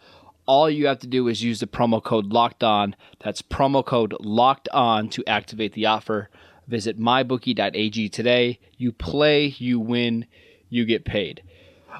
All 0.46 0.68
you 0.68 0.88
have 0.88 0.98
to 0.98 1.06
do 1.06 1.28
is 1.28 1.44
use 1.44 1.60
the 1.60 1.68
promo 1.68 2.02
code 2.02 2.32
LOCKED 2.32 2.64
ON. 2.64 2.96
That's 3.22 3.40
promo 3.40 3.86
code 3.86 4.16
LOCKED 4.18 4.68
ON 4.72 5.08
to 5.10 5.24
activate 5.26 5.74
the 5.74 5.86
offer. 5.86 6.28
Visit 6.68 6.98
mybookie.ag 6.98 8.08
today. 8.08 8.58
You 8.76 8.92
play, 8.92 9.54
you 9.58 9.78
win, 9.80 10.26
you 10.68 10.84
get 10.84 11.04
paid. 11.04 11.42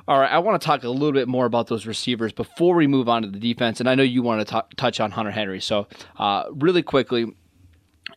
All 0.08 0.20
right, 0.20 0.30
I 0.30 0.38
want 0.38 0.61
to 0.61 0.64
talk 0.64 0.85
a 0.85 0.88
little 0.88 1.12
bit 1.12 1.28
more 1.28 1.46
about 1.46 1.68
those 1.68 1.87
receivers 1.87 2.32
before 2.32 2.75
we 2.75 2.87
move 2.87 3.08
on 3.08 3.23
to 3.23 3.28
the 3.28 3.38
defense. 3.38 3.80
And 3.80 3.88
I 3.88 3.94
know 3.94 4.02
you 4.02 4.23
want 4.23 4.46
to 4.46 4.54
t- 4.54 4.76
touch 4.76 5.00
on 5.00 5.11
Hunter 5.11 5.30
Henry. 5.30 5.61
So, 5.61 5.87
uh, 6.18 6.44
really 6.50 6.82
quickly, 6.82 7.32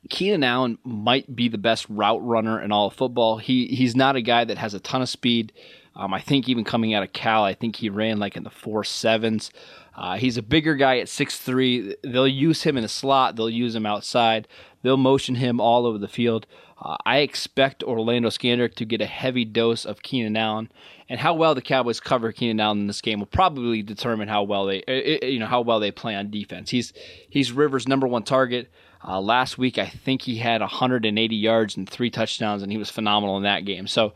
Keenan 0.09 0.43
Allen 0.43 0.77
might 0.83 1.33
be 1.33 1.47
the 1.47 1.57
best 1.57 1.85
route 1.89 2.25
runner 2.25 2.61
in 2.61 2.71
all 2.71 2.87
of 2.87 2.93
football. 2.93 3.37
He 3.37 3.67
he's 3.67 3.95
not 3.95 4.15
a 4.15 4.21
guy 4.21 4.43
that 4.43 4.57
has 4.57 4.73
a 4.73 4.79
ton 4.79 5.01
of 5.01 5.09
speed. 5.09 5.53
Um, 5.95 6.13
I 6.13 6.21
think 6.21 6.47
even 6.47 6.63
coming 6.63 6.93
out 6.93 7.03
of 7.03 7.13
Cal, 7.13 7.43
I 7.43 7.53
think 7.53 7.75
he 7.75 7.89
ran 7.89 8.19
like 8.19 8.37
in 8.37 8.43
the 8.43 8.49
four 8.49 8.83
sevens. 8.83 9.51
Uh, 9.99 10.15
he's 10.15 10.37
a 10.37 10.41
bigger 10.41 10.75
guy 10.75 10.97
at 10.99 11.09
six 11.09 11.37
three. 11.37 11.93
They'll 12.03 12.25
use 12.25 12.63
him 12.63 12.77
in 12.77 12.83
the 12.83 12.89
slot. 12.89 13.35
They'll 13.35 13.49
use 13.49 13.75
him 13.75 13.85
outside. 13.85 14.47
They'll 14.81 14.95
motion 14.95 15.35
him 15.35 15.59
all 15.59 15.85
over 15.85 15.97
the 15.97 16.07
field. 16.07 16.47
Uh, 16.81 16.95
I 17.05 17.17
expect 17.17 17.83
Orlando 17.83 18.29
Scandrick 18.29 18.75
to 18.75 18.85
get 18.85 19.01
a 19.01 19.05
heavy 19.05 19.43
dose 19.43 19.83
of 19.83 20.01
Keenan 20.01 20.37
Allen, 20.37 20.71
and 21.09 21.19
how 21.19 21.33
well 21.33 21.53
the 21.53 21.61
Cowboys 21.61 21.99
cover 21.99 22.31
Keenan 22.31 22.61
Allen 22.61 22.79
in 22.79 22.87
this 22.87 23.01
game 23.01 23.19
will 23.19 23.27
probably 23.27 23.81
determine 23.83 24.29
how 24.29 24.43
well 24.43 24.65
they, 24.67 24.83
uh, 24.83 25.25
you 25.25 25.37
know, 25.37 25.47
how 25.47 25.59
well 25.59 25.81
they 25.81 25.91
play 25.91 26.15
on 26.15 26.31
defense. 26.31 26.69
He's 26.69 26.93
he's 27.29 27.51
Rivers' 27.51 27.85
number 27.85 28.07
one 28.07 28.23
target. 28.23 28.71
Uh, 29.05 29.19
last 29.19 29.57
week, 29.57 29.77
I 29.77 29.87
think 29.87 30.21
he 30.21 30.37
had 30.37 30.61
180 30.61 31.35
yards 31.35 31.75
and 31.75 31.89
three 31.89 32.09
touchdowns, 32.09 32.63
and 32.63 32.71
he 32.71 32.77
was 32.77 32.89
phenomenal 32.89 33.35
in 33.35 33.43
that 33.43 33.65
game. 33.65 33.87
So, 33.87 34.13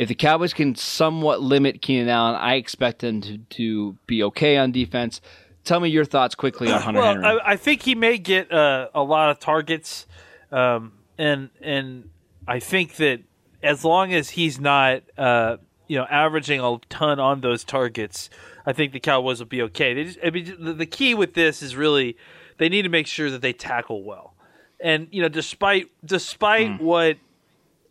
if 0.00 0.08
the 0.08 0.14
Cowboys 0.14 0.54
can 0.54 0.74
somewhat 0.76 1.42
limit 1.42 1.82
Keenan 1.82 2.08
Allen, 2.08 2.34
I 2.34 2.54
expect 2.54 3.00
them 3.00 3.20
to, 3.20 3.36
to 3.36 3.98
be 4.06 4.22
okay 4.22 4.56
on 4.56 4.72
defense. 4.72 5.20
Tell 5.62 5.78
me 5.78 5.90
your 5.90 6.06
thoughts 6.06 6.34
quickly 6.34 6.72
on 6.72 6.80
Hunter 6.80 7.00
well, 7.00 7.12
Henry. 7.12 7.26
I, 7.26 7.52
I, 7.52 7.56
think 7.56 7.82
he 7.82 7.94
may 7.94 8.16
get 8.16 8.50
uh, 8.50 8.88
a 8.94 9.02
lot 9.02 9.28
of 9.28 9.40
targets, 9.40 10.06
um, 10.50 10.94
and 11.18 11.50
and 11.60 12.08
I 12.48 12.60
think 12.60 12.96
that 12.96 13.20
as 13.62 13.84
long 13.84 14.14
as 14.14 14.30
he's 14.30 14.58
not, 14.58 15.02
uh, 15.18 15.58
you 15.86 15.98
know, 15.98 16.06
averaging 16.10 16.60
a 16.60 16.78
ton 16.88 17.20
on 17.20 17.42
those 17.42 17.62
targets, 17.62 18.30
I 18.64 18.72
think 18.72 18.94
the 18.94 19.00
Cowboys 19.00 19.38
will 19.38 19.48
be 19.48 19.60
okay. 19.60 19.92
They 19.92 20.04
just, 20.04 20.18
I 20.24 20.30
mean, 20.30 20.56
the, 20.58 20.72
the 20.72 20.86
key 20.86 21.12
with 21.12 21.34
this 21.34 21.60
is 21.60 21.76
really 21.76 22.16
they 22.56 22.70
need 22.70 22.82
to 22.82 22.88
make 22.88 23.06
sure 23.06 23.30
that 23.30 23.42
they 23.42 23.52
tackle 23.52 24.02
well, 24.02 24.32
and 24.80 25.08
you 25.10 25.20
know, 25.20 25.28
despite 25.28 25.90
despite 26.02 26.68
mm. 26.68 26.80
what, 26.80 27.18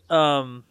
um, 0.10 0.64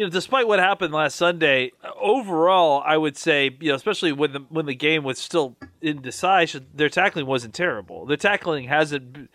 you 0.00 0.06
know, 0.06 0.10
despite 0.10 0.48
what 0.48 0.58
happened 0.58 0.94
last 0.94 1.14
Sunday, 1.14 1.72
overall, 2.00 2.82
I 2.86 2.96
would 2.96 3.18
say, 3.18 3.54
you 3.60 3.68
know, 3.68 3.74
especially 3.74 4.12
when 4.12 4.32
the 4.32 4.38
when 4.48 4.64
the 4.64 4.74
game 4.74 5.04
was 5.04 5.18
still 5.18 5.58
indecisive, 5.82 6.64
their 6.74 6.88
tackling 6.88 7.26
wasn't 7.26 7.52
terrible. 7.52 8.06
The 8.06 8.16
tackling 8.16 8.66
hasn't. 8.66 9.28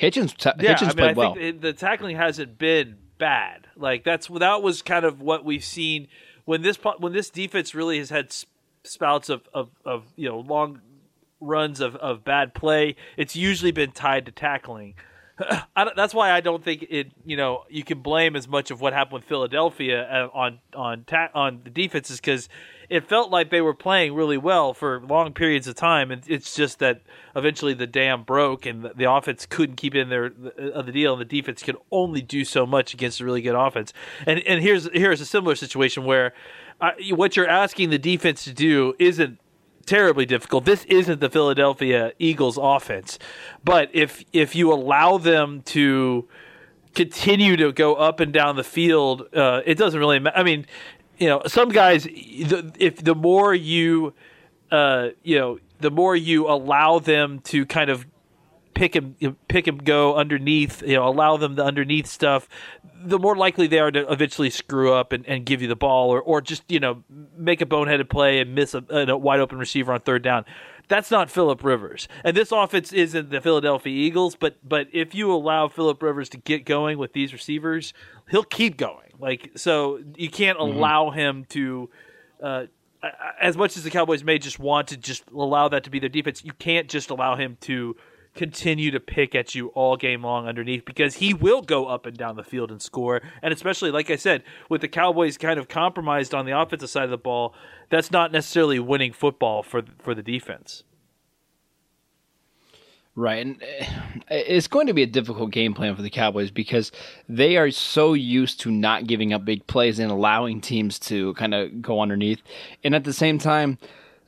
Hitchens, 0.00 0.36
ta- 0.36 0.54
yeah, 0.60 0.74
Hitchens 0.74 0.82
I 0.82 0.86
mean, 0.86 0.96
played 0.96 1.10
I 1.10 1.12
well. 1.14 1.34
Think 1.34 1.60
the 1.60 1.72
tackling 1.72 2.14
hasn't 2.14 2.56
been 2.56 2.98
bad. 3.18 3.66
Like 3.74 4.04
that's 4.04 4.28
that 4.28 4.62
was 4.62 4.80
kind 4.80 5.04
of 5.04 5.20
what 5.20 5.44
we've 5.44 5.64
seen 5.64 6.06
when 6.44 6.62
this 6.62 6.76
when 6.76 7.12
this 7.12 7.28
defense 7.28 7.74
really 7.74 7.98
has 7.98 8.10
had 8.10 8.32
spouts 8.84 9.28
of 9.28 9.42
of, 9.52 9.70
of 9.84 10.04
you 10.14 10.28
know 10.28 10.38
long 10.38 10.82
runs 11.40 11.80
of, 11.80 11.96
of 11.96 12.22
bad 12.22 12.54
play. 12.54 12.94
It's 13.16 13.34
usually 13.34 13.72
been 13.72 13.90
tied 13.90 14.26
to 14.26 14.32
tackling. 14.32 14.94
that's 15.96 16.14
why 16.14 16.30
I 16.32 16.40
don't 16.40 16.62
think 16.62 16.86
it. 16.88 17.12
You 17.24 17.36
know, 17.36 17.64
you 17.68 17.84
can 17.84 18.00
blame 18.00 18.36
as 18.36 18.46
much 18.46 18.70
of 18.70 18.80
what 18.80 18.92
happened 18.92 19.14
with 19.14 19.24
Philadelphia 19.24 20.02
uh, 20.02 20.28
on 20.32 20.58
on 20.74 21.04
ta- 21.04 21.30
on 21.34 21.62
the 21.64 21.70
defenses 21.70 22.18
because 22.18 22.48
it 22.88 23.08
felt 23.08 23.30
like 23.30 23.50
they 23.50 23.60
were 23.60 23.74
playing 23.74 24.14
really 24.14 24.36
well 24.36 24.74
for 24.74 25.00
long 25.00 25.32
periods 25.32 25.66
of 25.66 25.74
time, 25.74 26.10
and 26.10 26.22
it's 26.26 26.54
just 26.54 26.78
that 26.80 27.00
eventually 27.34 27.72
the 27.74 27.86
dam 27.86 28.22
broke 28.22 28.66
and 28.66 28.84
the, 28.84 28.92
the 28.94 29.10
offense 29.10 29.46
couldn't 29.46 29.76
keep 29.76 29.94
in 29.94 30.10
there 30.10 30.32
uh, 30.58 30.70
of 30.72 30.86
the 30.86 30.92
deal, 30.92 31.12
and 31.12 31.20
the 31.20 31.24
defense 31.24 31.62
could 31.62 31.76
only 31.90 32.20
do 32.20 32.44
so 32.44 32.66
much 32.66 32.92
against 32.92 33.20
a 33.20 33.24
really 33.24 33.42
good 33.42 33.54
offense. 33.54 33.92
And 34.26 34.40
and 34.40 34.62
here's 34.62 34.88
here's 34.92 35.20
a 35.20 35.26
similar 35.26 35.54
situation 35.54 36.04
where. 36.04 36.32
Uh, 36.80 36.90
what 37.10 37.36
you're 37.36 37.48
asking 37.48 37.90
the 37.90 37.98
defense 37.98 38.42
to 38.42 38.52
do 38.52 38.92
isn't 38.98 39.38
terribly 39.86 40.26
difficult. 40.26 40.64
This 40.64 40.84
isn't 40.84 41.20
the 41.20 41.30
Philadelphia 41.30 42.12
Eagles 42.18 42.58
offense, 42.60 43.18
but 43.64 43.90
if 43.92 44.24
if 44.32 44.54
you 44.54 44.72
allow 44.72 45.18
them 45.18 45.62
to 45.62 46.28
continue 46.94 47.56
to 47.56 47.72
go 47.72 47.94
up 47.94 48.20
and 48.20 48.32
down 48.32 48.56
the 48.56 48.64
field, 48.64 49.28
uh, 49.34 49.62
it 49.64 49.76
doesn't 49.78 49.98
really. 49.98 50.18
matter. 50.18 50.36
I 50.36 50.42
mean, 50.42 50.66
you 51.18 51.28
know, 51.28 51.42
some 51.46 51.68
guys, 51.68 52.06
if 52.10 53.02
the 53.02 53.14
more 53.14 53.54
you, 53.54 54.14
uh, 54.70 55.10
you 55.22 55.38
know, 55.38 55.58
the 55.80 55.90
more 55.90 56.16
you 56.16 56.48
allow 56.48 56.98
them 56.98 57.40
to 57.40 57.66
kind 57.66 57.90
of 57.90 58.06
pick 58.74 58.94
and 58.94 59.16
pick 59.48 59.66
and 59.66 59.84
go 59.84 60.16
underneath, 60.16 60.82
you 60.82 60.94
know, 60.94 61.06
allow 61.06 61.36
them 61.36 61.54
the 61.54 61.64
underneath 61.64 62.06
stuff, 62.06 62.48
the 63.02 63.18
more 63.18 63.36
likely 63.36 63.66
they 63.66 63.78
are 63.78 63.90
to 63.90 64.10
eventually 64.10 64.50
screw 64.50 64.92
up 64.92 65.12
and, 65.12 65.26
and 65.26 65.44
give 65.44 65.62
you 65.62 65.68
the 65.68 65.76
ball 65.76 66.10
or, 66.10 66.20
or 66.20 66.40
just, 66.40 66.62
you 66.68 66.80
know, 66.80 67.02
make 67.36 67.60
a 67.60 67.66
boneheaded 67.66 68.08
play 68.08 68.40
and 68.40 68.54
miss 68.54 68.74
a, 68.74 68.84
a 68.90 69.16
wide 69.16 69.40
open 69.40 69.58
receiver 69.58 69.92
on 69.92 70.00
third 70.00 70.22
down. 70.22 70.44
That's 70.88 71.10
not 71.10 71.30
Philip 71.30 71.62
Rivers. 71.64 72.08
And 72.24 72.36
this 72.36 72.52
offense 72.52 72.92
isn't 72.92 73.30
the 73.30 73.40
Philadelphia 73.40 73.92
Eagles, 73.92 74.36
but 74.36 74.56
but 74.66 74.88
if 74.92 75.14
you 75.14 75.32
allow 75.32 75.68
Philip 75.68 76.02
Rivers 76.02 76.28
to 76.30 76.36
get 76.36 76.64
going 76.64 76.98
with 76.98 77.12
these 77.12 77.32
receivers, 77.32 77.94
he'll 78.30 78.42
keep 78.42 78.76
going. 78.76 79.12
Like 79.18 79.52
so 79.56 80.00
you 80.16 80.28
can't 80.28 80.58
mm-hmm. 80.58 80.76
allow 80.76 81.10
him 81.10 81.46
to 81.50 81.88
uh, 82.42 82.66
as 83.40 83.56
much 83.56 83.76
as 83.76 83.84
the 83.84 83.90
Cowboys 83.90 84.22
may 84.22 84.38
just 84.38 84.58
want 84.58 84.88
to 84.88 84.96
just 84.96 85.24
allow 85.30 85.68
that 85.68 85.84
to 85.84 85.90
be 85.90 85.98
their 85.98 86.08
defense, 86.08 86.44
you 86.44 86.52
can't 86.52 86.88
just 86.88 87.10
allow 87.10 87.36
him 87.36 87.56
to 87.62 87.96
continue 88.34 88.90
to 88.90 89.00
pick 89.00 89.34
at 89.34 89.54
you 89.54 89.68
all 89.68 89.96
game 89.96 90.22
long 90.22 90.46
underneath 90.46 90.84
because 90.84 91.16
he 91.16 91.34
will 91.34 91.62
go 91.62 91.86
up 91.86 92.06
and 92.06 92.16
down 92.16 92.36
the 92.36 92.44
field 92.44 92.70
and 92.70 92.80
score. 92.80 93.20
And 93.42 93.52
especially, 93.52 93.90
like 93.90 94.10
I 94.10 94.16
said, 94.16 94.42
with 94.68 94.80
the 94.80 94.88
Cowboys 94.88 95.36
kind 95.36 95.58
of 95.58 95.68
compromised 95.68 96.34
on 96.34 96.46
the 96.46 96.58
offensive 96.58 96.90
side 96.90 97.04
of 97.04 97.10
the 97.10 97.18
ball, 97.18 97.54
that's 97.90 98.10
not 98.10 98.32
necessarily 98.32 98.78
winning 98.78 99.12
football 99.12 99.62
for 99.62 99.82
for 99.98 100.14
the 100.14 100.22
defense. 100.22 100.84
Right, 103.14 103.44
and 103.44 103.62
eh, 103.62 103.86
it's 104.30 104.68
going 104.68 104.86
to 104.86 104.94
be 104.94 105.02
a 105.02 105.06
difficult 105.06 105.50
game 105.50 105.74
plan 105.74 105.94
for 105.94 106.00
the 106.00 106.08
Cowboys 106.08 106.50
because 106.50 106.90
they 107.28 107.58
are 107.58 107.70
so 107.70 108.14
used 108.14 108.60
to 108.60 108.70
not 108.70 109.06
giving 109.06 109.34
up 109.34 109.44
big 109.44 109.66
plays 109.66 109.98
and 109.98 110.10
allowing 110.10 110.62
teams 110.62 110.98
to 111.00 111.34
kind 111.34 111.52
of 111.52 111.82
go 111.82 112.00
underneath, 112.00 112.40
and 112.82 112.94
at 112.94 113.04
the 113.04 113.12
same 113.12 113.38
time 113.38 113.76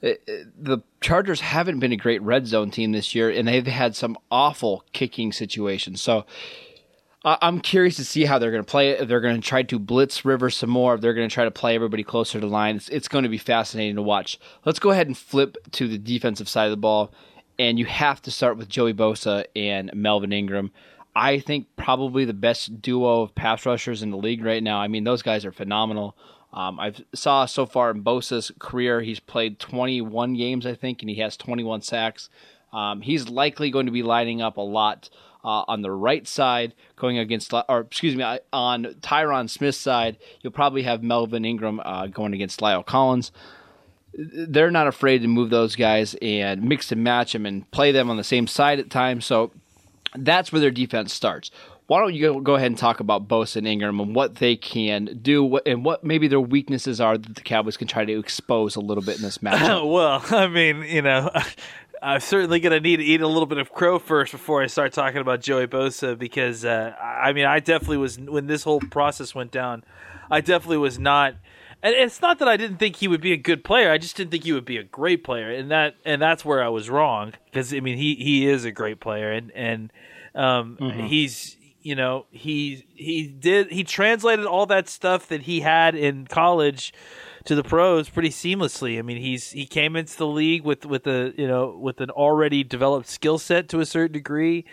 Uh, 0.04 0.08
uh, 0.08 0.32
the 0.58 0.78
Chargers 1.00 1.40
haven't 1.40 1.78
been 1.78 1.92
a 1.92 1.96
great 1.96 2.20
red 2.22 2.46
zone 2.46 2.70
team 2.70 2.92
this 2.92 3.14
year, 3.14 3.30
and 3.30 3.48
they've 3.48 3.66
had 3.66 3.96
some 3.96 4.18
awful 4.30 4.84
kicking 4.92 5.32
situations. 5.32 6.00
So 6.02 6.26
I'm 7.24 7.60
curious 7.60 7.96
to 7.96 8.04
see 8.04 8.26
how 8.26 8.38
they're 8.38 8.50
going 8.50 8.64
to 8.64 8.70
play 8.70 8.90
it. 8.90 9.00
If 9.00 9.08
they're 9.08 9.22
going 9.22 9.40
to 9.40 9.48
try 9.48 9.62
to 9.62 9.78
blitz 9.78 10.26
Rivers 10.26 10.56
some 10.56 10.68
more, 10.68 10.94
if 10.94 11.00
they're 11.00 11.14
going 11.14 11.28
to 11.28 11.32
try 11.32 11.44
to 11.44 11.50
play 11.50 11.74
everybody 11.74 12.02
closer 12.02 12.38
to 12.38 12.46
line, 12.46 12.76
it's, 12.76 12.90
it's 12.90 13.08
going 13.08 13.22
to 13.22 13.30
be 13.30 13.38
fascinating 13.38 13.96
to 13.96 14.02
watch. 14.02 14.38
Let's 14.66 14.78
go 14.78 14.90
ahead 14.90 15.06
and 15.06 15.16
flip 15.16 15.56
to 15.72 15.88
the 15.88 15.96
defensive 15.96 16.50
side 16.50 16.66
of 16.66 16.70
the 16.70 16.76
ball, 16.76 17.14
and 17.58 17.78
you 17.78 17.86
have 17.86 18.20
to 18.22 18.30
start 18.30 18.58
with 18.58 18.68
Joey 18.68 18.92
Bosa 18.92 19.46
and 19.56 19.90
Melvin 19.94 20.34
Ingram. 20.34 20.70
I 21.16 21.38
think 21.38 21.68
probably 21.76 22.26
the 22.26 22.34
best 22.34 22.82
duo 22.82 23.22
of 23.22 23.34
pass 23.34 23.64
rushers 23.64 24.02
in 24.02 24.10
the 24.10 24.18
league 24.18 24.44
right 24.44 24.62
now. 24.62 24.78
I 24.80 24.88
mean, 24.88 25.04
those 25.04 25.22
guys 25.22 25.46
are 25.46 25.52
phenomenal. 25.52 26.16
Um, 26.54 26.78
I've 26.78 27.04
saw 27.12 27.46
so 27.46 27.66
far 27.66 27.90
in 27.90 28.04
Bosa's 28.04 28.52
career, 28.60 29.00
he's 29.00 29.18
played 29.18 29.58
21 29.58 30.34
games, 30.34 30.64
I 30.64 30.74
think, 30.74 31.02
and 31.02 31.10
he 31.10 31.16
has 31.16 31.36
21 31.36 31.82
sacks. 31.82 32.30
Um, 32.72 33.00
he's 33.00 33.28
likely 33.28 33.70
going 33.70 33.86
to 33.86 33.92
be 33.92 34.04
lining 34.04 34.40
up 34.40 34.56
a 34.56 34.60
lot 34.60 35.10
uh, 35.44 35.64
on 35.66 35.82
the 35.82 35.90
right 35.90 36.26
side, 36.26 36.72
going 36.94 37.18
against, 37.18 37.52
or 37.52 37.80
excuse 37.80 38.14
me, 38.14 38.24
on 38.52 38.84
Tyron 39.00 39.50
Smith's 39.50 39.78
side. 39.78 40.16
You'll 40.40 40.52
probably 40.52 40.84
have 40.84 41.02
Melvin 41.02 41.44
Ingram 41.44 41.80
uh, 41.84 42.06
going 42.06 42.34
against 42.34 42.60
La'el 42.60 42.86
Collins. 42.86 43.32
They're 44.16 44.70
not 44.70 44.86
afraid 44.86 45.22
to 45.22 45.28
move 45.28 45.50
those 45.50 45.74
guys 45.74 46.14
and 46.22 46.62
mix 46.62 46.92
and 46.92 47.02
match 47.02 47.32
them 47.32 47.46
and 47.46 47.68
play 47.72 47.90
them 47.90 48.10
on 48.10 48.16
the 48.16 48.24
same 48.24 48.46
side 48.46 48.78
at 48.78 48.90
times. 48.90 49.26
So 49.26 49.50
that's 50.14 50.52
where 50.52 50.60
their 50.60 50.70
defense 50.70 51.12
starts 51.12 51.50
why 51.86 52.00
don't 52.00 52.14
you 52.14 52.40
go 52.40 52.54
ahead 52.54 52.68
and 52.68 52.78
talk 52.78 53.00
about 53.00 53.28
Bosa 53.28 53.56
and 53.56 53.66
Ingram 53.66 54.00
and 54.00 54.14
what 54.14 54.36
they 54.36 54.56
can 54.56 55.18
do 55.20 55.58
and 55.58 55.84
what 55.84 56.02
maybe 56.02 56.28
their 56.28 56.40
weaknesses 56.40 57.00
are 57.00 57.18
that 57.18 57.34
the 57.34 57.42
Cowboys 57.42 57.76
can 57.76 57.86
try 57.86 58.04
to 58.04 58.18
expose 58.18 58.74
a 58.76 58.80
little 58.80 59.02
bit 59.02 59.16
in 59.16 59.22
this 59.22 59.42
match? 59.42 59.60
well, 59.84 60.24
I 60.30 60.46
mean, 60.46 60.82
you 60.82 61.02
know, 61.02 61.30
I'm 62.02 62.20
certainly 62.20 62.60
going 62.60 62.72
to 62.72 62.80
need 62.80 62.96
to 62.96 63.04
eat 63.04 63.20
a 63.20 63.28
little 63.28 63.46
bit 63.46 63.58
of 63.58 63.72
crow 63.72 63.98
first 63.98 64.32
before 64.32 64.62
I 64.62 64.66
start 64.66 64.92
talking 64.92 65.20
about 65.20 65.40
Joey 65.40 65.66
Bosa 65.66 66.18
because, 66.18 66.64
uh, 66.64 66.94
I 67.00 67.32
mean, 67.32 67.46
I 67.46 67.60
definitely 67.60 67.98
was, 67.98 68.18
when 68.18 68.46
this 68.46 68.62
whole 68.62 68.80
process 68.80 69.34
went 69.34 69.50
down, 69.50 69.84
I 70.30 70.40
definitely 70.40 70.78
was 70.78 70.98
not. 70.98 71.34
And 71.82 71.94
it's 71.94 72.22
not 72.22 72.38
that 72.38 72.48
I 72.48 72.56
didn't 72.56 72.78
think 72.78 72.96
he 72.96 73.08
would 73.08 73.20
be 73.20 73.32
a 73.32 73.36
good 73.36 73.62
player. 73.62 73.90
I 73.90 73.98
just 73.98 74.16
didn't 74.16 74.30
think 74.30 74.44
he 74.44 74.52
would 74.52 74.64
be 74.64 74.78
a 74.78 74.82
great 74.82 75.22
player, 75.22 75.50
and 75.50 75.70
that 75.70 75.96
and 76.06 76.20
that's 76.20 76.42
where 76.42 76.64
I 76.64 76.68
was 76.68 76.88
wrong. 76.88 77.34
Because 77.44 77.74
I 77.74 77.80
mean, 77.80 77.98
he 77.98 78.14
he 78.14 78.48
is 78.48 78.64
a 78.64 78.72
great 78.72 79.00
player, 79.00 79.30
and 79.30 79.50
and 79.50 79.92
um, 80.34 80.78
mm-hmm. 80.80 81.00
he's 81.00 81.58
you 81.84 81.94
know 81.94 82.26
he 82.32 82.84
he 82.94 83.28
did 83.28 83.70
he 83.70 83.84
translated 83.84 84.46
all 84.46 84.66
that 84.66 84.88
stuff 84.88 85.28
that 85.28 85.42
he 85.42 85.60
had 85.60 85.94
in 85.94 86.26
college 86.26 86.92
to 87.44 87.54
the 87.54 87.62
pros 87.62 88.08
pretty 88.08 88.30
seamlessly. 88.30 88.98
I 88.98 89.02
mean, 89.02 89.18
he's 89.18 89.50
he 89.50 89.66
came 89.66 89.94
into 89.94 90.16
the 90.16 90.26
league 90.26 90.64
with 90.64 90.84
with 90.86 91.06
a 91.06 91.32
you 91.36 91.46
know 91.46 91.76
with 91.78 92.00
an 92.00 92.10
already 92.10 92.64
developed 92.64 93.06
skill 93.06 93.38
set 93.38 93.68
to 93.68 93.80
a 93.80 93.86
certain 93.86 94.12
degree. 94.12 94.64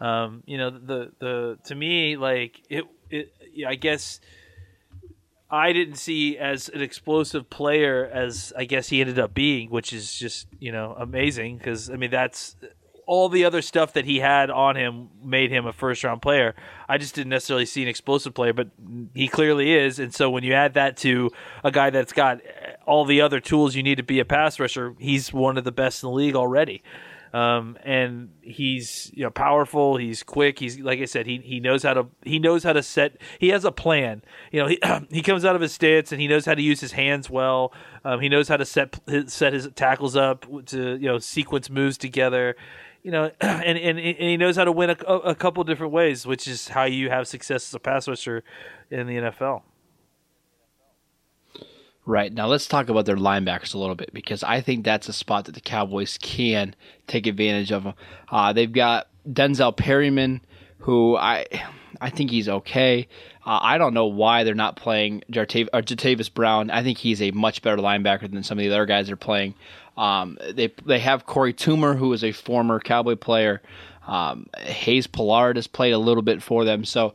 Um, 0.00 0.42
you 0.46 0.58
know, 0.58 0.70
the 0.70 1.12
the 1.18 1.58
to 1.64 1.74
me 1.74 2.16
like 2.16 2.62
it 2.68 2.84
it 3.10 3.32
I 3.66 3.74
guess 3.74 4.20
I 5.50 5.72
didn't 5.72 5.96
see 5.96 6.36
as 6.36 6.68
an 6.68 6.82
explosive 6.82 7.48
player 7.48 8.08
as 8.12 8.52
I 8.56 8.66
guess 8.66 8.88
he 8.88 9.00
ended 9.00 9.18
up 9.18 9.32
being, 9.32 9.70
which 9.70 9.92
is 9.94 10.14
just 10.14 10.46
you 10.60 10.70
know 10.70 10.94
amazing 10.98 11.56
because 11.56 11.88
I 11.88 11.96
mean 11.96 12.10
that's 12.10 12.56
all 13.08 13.30
the 13.30 13.46
other 13.46 13.62
stuff 13.62 13.94
that 13.94 14.04
he 14.04 14.18
had 14.18 14.50
on 14.50 14.76
him 14.76 15.08
made 15.24 15.50
him 15.50 15.64
a 15.66 15.72
first 15.72 16.04
round 16.04 16.20
player. 16.20 16.54
I 16.90 16.98
just 16.98 17.14
didn't 17.14 17.30
necessarily 17.30 17.64
see 17.64 17.80
an 17.80 17.88
explosive 17.88 18.34
player, 18.34 18.52
but 18.52 18.68
he 19.14 19.28
clearly 19.28 19.72
is. 19.72 19.98
And 19.98 20.14
so 20.14 20.28
when 20.28 20.44
you 20.44 20.52
add 20.52 20.74
that 20.74 20.98
to 20.98 21.30
a 21.64 21.70
guy 21.70 21.88
that's 21.88 22.12
got 22.12 22.42
all 22.84 23.06
the 23.06 23.22
other 23.22 23.40
tools 23.40 23.74
you 23.74 23.82
need 23.82 23.94
to 23.94 24.02
be 24.02 24.20
a 24.20 24.26
pass 24.26 24.60
rusher, 24.60 24.94
he's 24.98 25.32
one 25.32 25.56
of 25.56 25.64
the 25.64 25.72
best 25.72 26.02
in 26.02 26.10
the 26.10 26.14
league 26.14 26.36
already. 26.36 26.82
Um, 27.32 27.78
and 27.82 28.30
he's 28.42 29.10
you 29.14 29.24
know 29.24 29.30
powerful. 29.30 29.96
He's 29.96 30.22
quick. 30.22 30.58
He's 30.58 30.78
like 30.78 31.00
I 31.00 31.04
said. 31.04 31.26
He 31.26 31.38
he 31.38 31.60
knows 31.60 31.82
how 31.82 31.94
to 31.94 32.06
he 32.22 32.38
knows 32.38 32.64
how 32.64 32.72
to 32.72 32.82
set. 32.82 33.18
He 33.38 33.48
has 33.48 33.64
a 33.64 33.72
plan. 33.72 34.22
You 34.50 34.60
know 34.60 34.66
he 34.66 34.78
he 35.10 35.22
comes 35.22 35.44
out 35.44 35.54
of 35.54 35.60
his 35.60 35.72
stance 35.72 36.10
and 36.10 36.20
he 36.20 36.28
knows 36.28 36.46
how 36.46 36.54
to 36.54 36.62
use 36.62 36.80
his 36.80 36.92
hands 36.92 37.28
well. 37.28 37.72
Um, 38.04 38.20
he 38.20 38.28
knows 38.28 38.48
how 38.48 38.56
to 38.56 38.64
set 38.64 38.98
set 39.26 39.52
his 39.52 39.68
tackles 39.74 40.16
up 40.16 40.46
to 40.66 40.96
you 40.96 41.08
know 41.08 41.18
sequence 41.18 41.68
moves 41.68 41.98
together. 41.98 42.56
You 43.02 43.10
know, 43.10 43.30
and 43.40 43.78
and, 43.78 43.98
and 43.98 44.16
he 44.16 44.36
knows 44.36 44.56
how 44.56 44.64
to 44.64 44.72
win 44.72 44.90
a, 44.90 44.94
a 44.94 45.34
couple 45.34 45.64
different 45.64 45.92
ways, 45.92 46.26
which 46.26 46.46
is 46.46 46.68
how 46.68 46.84
you 46.84 47.10
have 47.10 47.28
success 47.28 47.68
as 47.68 47.74
a 47.74 47.78
pass 47.78 48.08
rusher 48.08 48.42
in 48.90 49.06
the 49.06 49.14
NFL. 49.14 49.62
Right. 52.08 52.32
Now 52.32 52.46
let's 52.46 52.66
talk 52.66 52.88
about 52.88 53.04
their 53.04 53.16
linebackers 53.18 53.74
a 53.74 53.78
little 53.78 53.94
bit 53.94 54.14
because 54.14 54.42
I 54.42 54.62
think 54.62 54.82
that's 54.82 55.10
a 55.10 55.12
spot 55.12 55.44
that 55.44 55.54
the 55.54 55.60
Cowboys 55.60 56.16
can 56.16 56.74
take 57.06 57.26
advantage 57.26 57.70
of. 57.70 57.86
Uh, 58.30 58.52
they've 58.54 58.72
got 58.72 59.08
Denzel 59.28 59.76
Perryman, 59.76 60.40
who 60.78 61.16
I 61.16 61.44
I 62.00 62.08
think 62.08 62.30
he's 62.30 62.48
okay. 62.48 63.08
Uh, 63.44 63.58
I 63.60 63.78
don't 63.78 63.94
know 63.94 64.06
why 64.06 64.44
they're 64.44 64.54
not 64.54 64.76
playing 64.76 65.22
Jartav- 65.30 65.68
uh, 65.72 65.82
Jatavis 65.82 66.32
Brown. 66.32 66.70
I 66.70 66.82
think 66.82 66.96
he's 66.96 67.20
a 67.20 67.30
much 67.32 67.60
better 67.60 67.76
linebacker 67.76 68.30
than 68.30 68.42
some 68.42 68.58
of 68.58 68.62
the 68.62 68.70
other 68.70 68.86
guys 68.86 69.08
they're 69.08 69.16
playing. 69.16 69.54
Um, 69.98 70.38
they 70.52 70.72
they 70.86 71.00
have 71.00 71.26
Korey 71.26 71.52
Toomer, 71.52 71.98
who 71.98 72.12
is 72.12 72.22
a 72.22 72.30
former 72.30 72.78
Cowboy 72.78 73.16
player. 73.16 73.60
Um, 74.06 74.46
Hayes 74.58 75.08
Pullard 75.08 75.56
has 75.56 75.66
played 75.66 75.92
a 75.92 75.98
little 75.98 76.22
bit 76.22 76.40
for 76.40 76.64
them, 76.64 76.84
so 76.84 77.14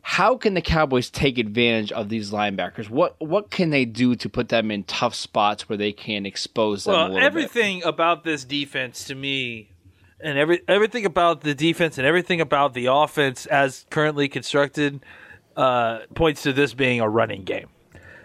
how 0.00 0.36
can 0.36 0.54
the 0.54 0.62
Cowboys 0.62 1.10
take 1.10 1.36
advantage 1.36 1.92
of 1.92 2.08
these 2.08 2.30
linebackers? 2.30 2.88
What 2.88 3.16
what 3.18 3.50
can 3.50 3.68
they 3.68 3.84
do 3.84 4.14
to 4.16 4.28
put 4.30 4.48
them 4.48 4.70
in 4.70 4.84
tough 4.84 5.14
spots 5.14 5.68
where 5.68 5.76
they 5.76 5.92
can 5.92 6.24
expose 6.24 6.84
them? 6.84 6.94
Well, 6.94 7.18
everything 7.18 7.80
bit? 7.80 7.88
about 7.88 8.24
this 8.24 8.46
defense 8.46 9.04
to 9.04 9.14
me, 9.14 9.70
and 10.20 10.38
every 10.38 10.62
everything 10.66 11.04
about 11.04 11.42
the 11.42 11.54
defense 11.54 11.98
and 11.98 12.06
everything 12.06 12.40
about 12.40 12.72
the 12.72 12.86
offense 12.86 13.44
as 13.44 13.84
currently 13.90 14.26
constructed, 14.26 15.04
uh, 15.54 16.00
points 16.14 16.44
to 16.44 16.54
this 16.54 16.72
being 16.72 17.02
a 17.02 17.08
running 17.08 17.44
game. 17.44 17.68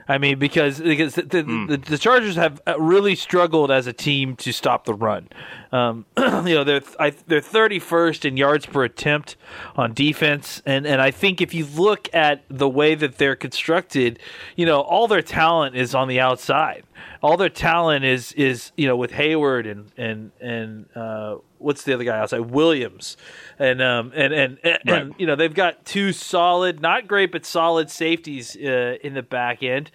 I 0.07 0.19
mean, 0.19 0.37
because 0.37 0.79
because 0.79 1.15
the, 1.15 1.23
mm. 1.23 1.67
the, 1.67 1.77
the, 1.77 1.97
Chargers 1.97 2.35
have 2.35 2.61
uh, 2.67 2.79
really 2.79 3.15
struggled 3.15 3.71
as 3.71 3.87
a 3.87 3.93
team 3.93 4.35
to 4.37 4.51
stop 4.51 4.85
the 4.85 4.93
run. 4.93 5.29
Um, 5.71 6.05
you 6.17 6.53
know, 6.55 6.63
they're 6.63 6.81
I, 6.99 7.11
they're 7.27 7.41
31st 7.41 8.25
in 8.25 8.37
yards 8.37 8.67
per 8.67 8.83
attempt 8.83 9.35
on 9.75 9.93
defense, 9.93 10.61
and 10.65 10.85
and 10.85 11.01
I 11.01 11.09
think 11.09 11.41
if 11.41 11.53
you 11.53 11.65
look 11.65 12.07
at 12.13 12.43
the 12.49 12.69
way 12.69 12.93
that 12.93 13.17
they're 13.17 13.35
constructed, 13.35 14.19
you 14.55 14.65
know, 14.65 14.81
all 14.81 15.07
their 15.07 15.23
talent 15.23 15.75
is 15.75 15.95
on 15.95 16.07
the 16.07 16.19
outside. 16.19 16.83
All 17.21 17.37
their 17.37 17.49
talent 17.49 18.05
is 18.05 18.31
is 18.33 18.71
you 18.77 18.87
know 18.87 18.95
with 18.95 19.11
Hayward 19.11 19.67
and 19.67 19.91
and 19.97 20.31
and 20.39 20.85
uh, 20.95 21.37
what's 21.57 21.83
the 21.83 21.93
other 21.93 22.03
guy 22.03 22.17
outside 22.17 22.39
Williams, 22.39 23.17
and 23.59 23.81
um 23.81 24.11
and 24.15 24.33
and 24.33 24.59
and, 24.63 24.79
right. 24.85 25.01
and, 25.01 25.15
you 25.17 25.25
know 25.25 25.35
they've 25.35 25.53
got 25.53 25.85
two 25.85 26.13
solid, 26.13 26.81
not 26.81 27.07
great 27.07 27.31
but 27.31 27.45
solid 27.45 27.89
safeties 27.89 28.55
uh, 28.55 28.97
in 29.03 29.13
the 29.13 29.23
back 29.23 29.63
end, 29.63 29.91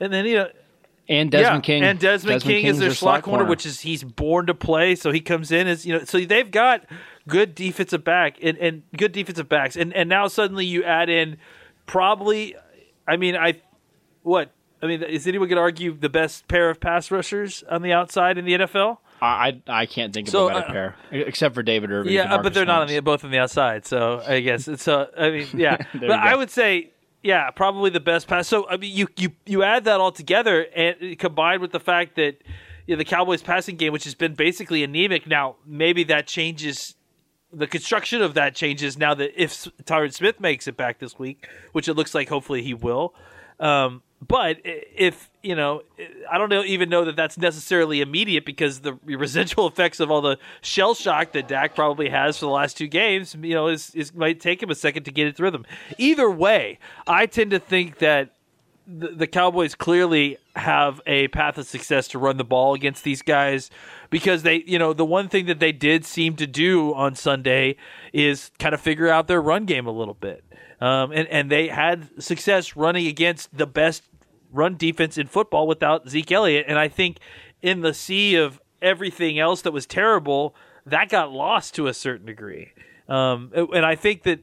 and 0.00 0.12
then 0.12 0.26
you 0.26 0.36
know. 0.36 0.48
And 1.06 1.30
Desmond 1.30 1.56
yeah, 1.56 1.66
King. 1.66 1.82
And 1.82 1.98
Desmond, 1.98 2.40
Desmond 2.40 2.42
King 2.42 2.64
is 2.64 2.78
their, 2.78 2.88
their 2.88 2.94
slot, 2.94 3.24
corner, 3.24 3.40
corner, 3.40 3.50
which 3.50 3.66
is 3.66 3.80
he's 3.80 4.02
born 4.02 4.46
to 4.46 4.54
play, 4.54 4.94
so 4.94 5.10
he 5.10 5.20
comes 5.20 5.52
in 5.52 5.66
as 5.66 5.84
you 5.84 5.92
know. 5.92 6.04
So 6.04 6.18
they've 6.18 6.50
got 6.50 6.86
good 7.28 7.54
defensive 7.54 8.02
back 8.04 8.38
and, 8.40 8.56
and 8.56 8.82
good 8.96 9.12
defensive 9.12 9.46
backs, 9.46 9.76
and 9.76 9.92
and 9.92 10.08
now 10.08 10.28
suddenly 10.28 10.64
you 10.64 10.82
add 10.82 11.10
in 11.10 11.36
probably, 11.84 12.56
I 13.06 13.18
mean 13.18 13.36
I, 13.36 13.60
what 14.22 14.53
I 14.84 14.86
mean 14.86 15.02
is 15.02 15.26
anyone 15.26 15.48
going 15.48 15.56
to 15.56 15.62
argue 15.62 15.96
the 15.96 16.10
best 16.10 16.46
pair 16.46 16.68
of 16.68 16.78
pass 16.78 17.10
rushers 17.10 17.64
on 17.70 17.80
the 17.80 17.92
outside 17.92 18.36
in 18.36 18.44
the 18.44 18.52
NFL? 18.52 18.98
I 19.22 19.62
I 19.66 19.86
can't 19.86 20.12
think 20.12 20.28
of 20.28 20.32
so, 20.32 20.48
a 20.48 20.52
better 20.52 20.66
uh, 20.66 20.72
pair 20.72 20.96
except 21.10 21.54
for 21.54 21.62
David 21.62 21.90
Irving. 21.90 22.12
Yeah, 22.12 22.36
but 22.42 22.52
they're 22.52 22.66
not 22.66 22.82
on 22.82 22.88
the 22.88 23.00
both 23.00 23.24
on 23.24 23.30
the 23.30 23.38
outside. 23.38 23.86
So 23.86 24.22
I 24.26 24.40
guess 24.40 24.68
it's 24.68 24.86
uh, 24.86 25.06
I 25.18 25.30
mean 25.30 25.48
yeah, 25.54 25.78
but 25.94 26.10
I 26.10 26.36
would 26.36 26.50
say 26.50 26.90
yeah, 27.22 27.50
probably 27.50 27.88
the 27.88 28.00
best 28.00 28.28
pass. 28.28 28.46
So 28.46 28.68
I 28.68 28.76
mean 28.76 28.94
you 28.94 29.08
you 29.16 29.30
you 29.46 29.62
add 29.62 29.84
that 29.84 30.00
all 30.00 30.12
together 30.12 30.66
and 30.76 31.18
combined 31.18 31.62
with 31.62 31.72
the 31.72 31.80
fact 31.80 32.16
that 32.16 32.42
you 32.86 32.94
know, 32.94 32.98
the 32.98 33.04
Cowboys 33.04 33.42
passing 33.42 33.76
game, 33.76 33.92
which 33.92 34.04
has 34.04 34.14
been 34.14 34.34
basically 34.34 34.84
anemic, 34.84 35.26
now 35.26 35.56
maybe 35.66 36.04
that 36.04 36.26
changes. 36.26 36.94
The 37.50 37.68
construction 37.68 38.20
of 38.20 38.34
that 38.34 38.56
changes 38.56 38.98
now 38.98 39.14
that 39.14 39.40
if 39.40 39.68
Tyron 39.84 40.12
Smith 40.12 40.40
makes 40.40 40.66
it 40.66 40.76
back 40.76 40.98
this 40.98 41.18
week, 41.18 41.48
which 41.70 41.88
it 41.88 41.94
looks 41.94 42.12
like 42.12 42.28
hopefully 42.28 42.62
he 42.62 42.74
will. 42.74 43.14
Um, 43.60 44.02
but 44.26 44.58
if 44.64 45.30
you 45.42 45.54
know, 45.54 45.82
I 46.30 46.38
don't 46.38 46.52
even 46.66 46.88
know 46.88 47.04
that 47.04 47.16
that's 47.16 47.36
necessarily 47.36 48.00
immediate 48.00 48.46
because 48.46 48.80
the 48.80 48.94
residual 49.04 49.66
effects 49.66 50.00
of 50.00 50.10
all 50.10 50.22
the 50.22 50.38
shell 50.62 50.94
shock 50.94 51.32
that 51.32 51.48
Dak 51.48 51.74
probably 51.74 52.08
has 52.08 52.38
for 52.38 52.46
the 52.46 52.50
last 52.52 52.76
two 52.76 52.86
games, 52.86 53.36
you 53.40 53.54
know, 53.54 53.68
is, 53.68 53.94
is 53.94 54.14
might 54.14 54.40
take 54.40 54.62
him 54.62 54.70
a 54.70 54.74
second 54.74 55.04
to 55.04 55.10
get 55.10 55.26
its 55.26 55.38
rhythm. 55.38 55.66
Either 55.98 56.30
way, 56.30 56.78
I 57.06 57.26
tend 57.26 57.50
to 57.50 57.58
think 57.58 57.98
that 57.98 58.30
the, 58.86 59.08
the 59.08 59.26
Cowboys 59.26 59.74
clearly 59.74 60.38
have 60.56 61.00
a 61.06 61.28
path 61.28 61.58
of 61.58 61.66
success 61.66 62.08
to 62.08 62.18
run 62.18 62.36
the 62.36 62.44
ball 62.44 62.74
against 62.74 63.04
these 63.04 63.22
guys 63.22 63.70
because 64.10 64.42
they, 64.42 64.62
you 64.66 64.78
know, 64.78 64.92
the 64.92 65.04
one 65.04 65.28
thing 65.28 65.46
that 65.46 65.58
they 65.58 65.72
did 65.72 66.04
seem 66.04 66.36
to 66.36 66.46
do 66.46 66.94
on 66.94 67.14
Sunday 67.14 67.76
is 68.12 68.50
kind 68.58 68.74
of 68.74 68.80
figure 68.80 69.08
out 69.08 69.26
their 69.26 69.42
run 69.42 69.64
game 69.64 69.86
a 69.86 69.90
little 69.90 70.14
bit. 70.14 70.44
Um, 70.80 71.12
and, 71.12 71.28
and 71.28 71.50
they 71.50 71.68
had 71.68 72.22
success 72.22 72.76
running 72.76 73.06
against 73.06 73.56
the 73.56 73.66
best 73.66 74.02
run 74.54 74.76
defense 74.76 75.18
in 75.18 75.26
football 75.26 75.66
without 75.66 76.08
Zeke 76.08 76.32
Elliott. 76.32 76.66
And 76.68 76.78
I 76.78 76.88
think 76.88 77.18
in 77.60 77.80
the 77.80 77.92
sea 77.92 78.36
of 78.36 78.60
everything 78.80 79.38
else 79.38 79.62
that 79.62 79.72
was 79.72 79.86
terrible, 79.86 80.54
that 80.86 81.08
got 81.08 81.32
lost 81.32 81.74
to 81.74 81.86
a 81.86 81.94
certain 81.94 82.26
degree. 82.26 82.72
Um, 83.08 83.50
and 83.54 83.84
I 83.84 83.96
think 83.96 84.22
that, 84.22 84.40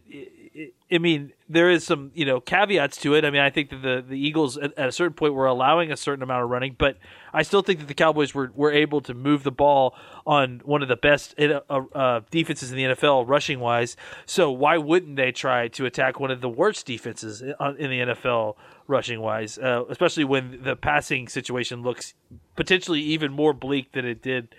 I 0.91 0.97
mean, 0.97 1.31
there 1.47 1.69
is 1.69 1.85
some 1.85 2.11
you 2.13 2.25
know 2.25 2.41
caveats 2.41 2.97
to 2.97 3.13
it. 3.15 3.23
I 3.23 3.29
mean, 3.29 3.41
I 3.41 3.49
think 3.49 3.69
that 3.69 3.81
the 3.81 4.03
the 4.05 4.19
Eagles 4.19 4.57
at, 4.57 4.77
at, 4.77 4.89
a 4.89 4.91
certain 4.91 5.13
point 5.13 5.33
were 5.33 5.45
allowing 5.45 5.91
a 5.91 5.97
certain 5.97 6.21
amount 6.21 6.43
of 6.43 6.49
running, 6.49 6.75
but 6.77 6.97
I 7.33 7.43
still 7.43 7.61
think 7.61 7.79
that 7.79 7.87
the 7.87 7.93
Cowboys 7.93 8.35
were 8.35 8.51
were 8.53 8.71
able 8.71 8.99
to 9.01 9.13
move 9.13 9.43
the 9.43 9.51
ball 9.51 9.95
on 10.25 10.61
one 10.65 10.81
of 10.81 10.89
the 10.89 10.97
best 10.97 11.39
uh, 11.39 11.61
uh, 11.69 12.21
defenses 12.31 12.69
in 12.71 12.77
the 12.77 12.83
NFL 12.83 13.27
rushing 13.27 13.61
wise. 13.61 13.95
So 14.25 14.51
why 14.51 14.77
wouldn't 14.77 15.15
they 15.15 15.31
try 15.31 15.69
to 15.69 15.85
attack 15.85 16.19
one 16.19 16.31
of 16.31 16.41
the 16.41 16.49
worst 16.49 16.85
defenses 16.85 17.41
in, 17.41 17.49
the 17.49 17.55
NFL 17.55 18.55
rushing 18.87 19.21
wise, 19.21 19.57
uh, 19.57 19.85
especially 19.89 20.25
when 20.25 20.63
the 20.63 20.75
passing 20.75 21.29
situation 21.29 21.81
looks 21.81 22.13
potentially 22.57 22.99
even 22.99 23.31
more 23.31 23.53
bleak 23.53 23.93
than 23.93 24.05
it 24.05 24.21
did 24.21 24.49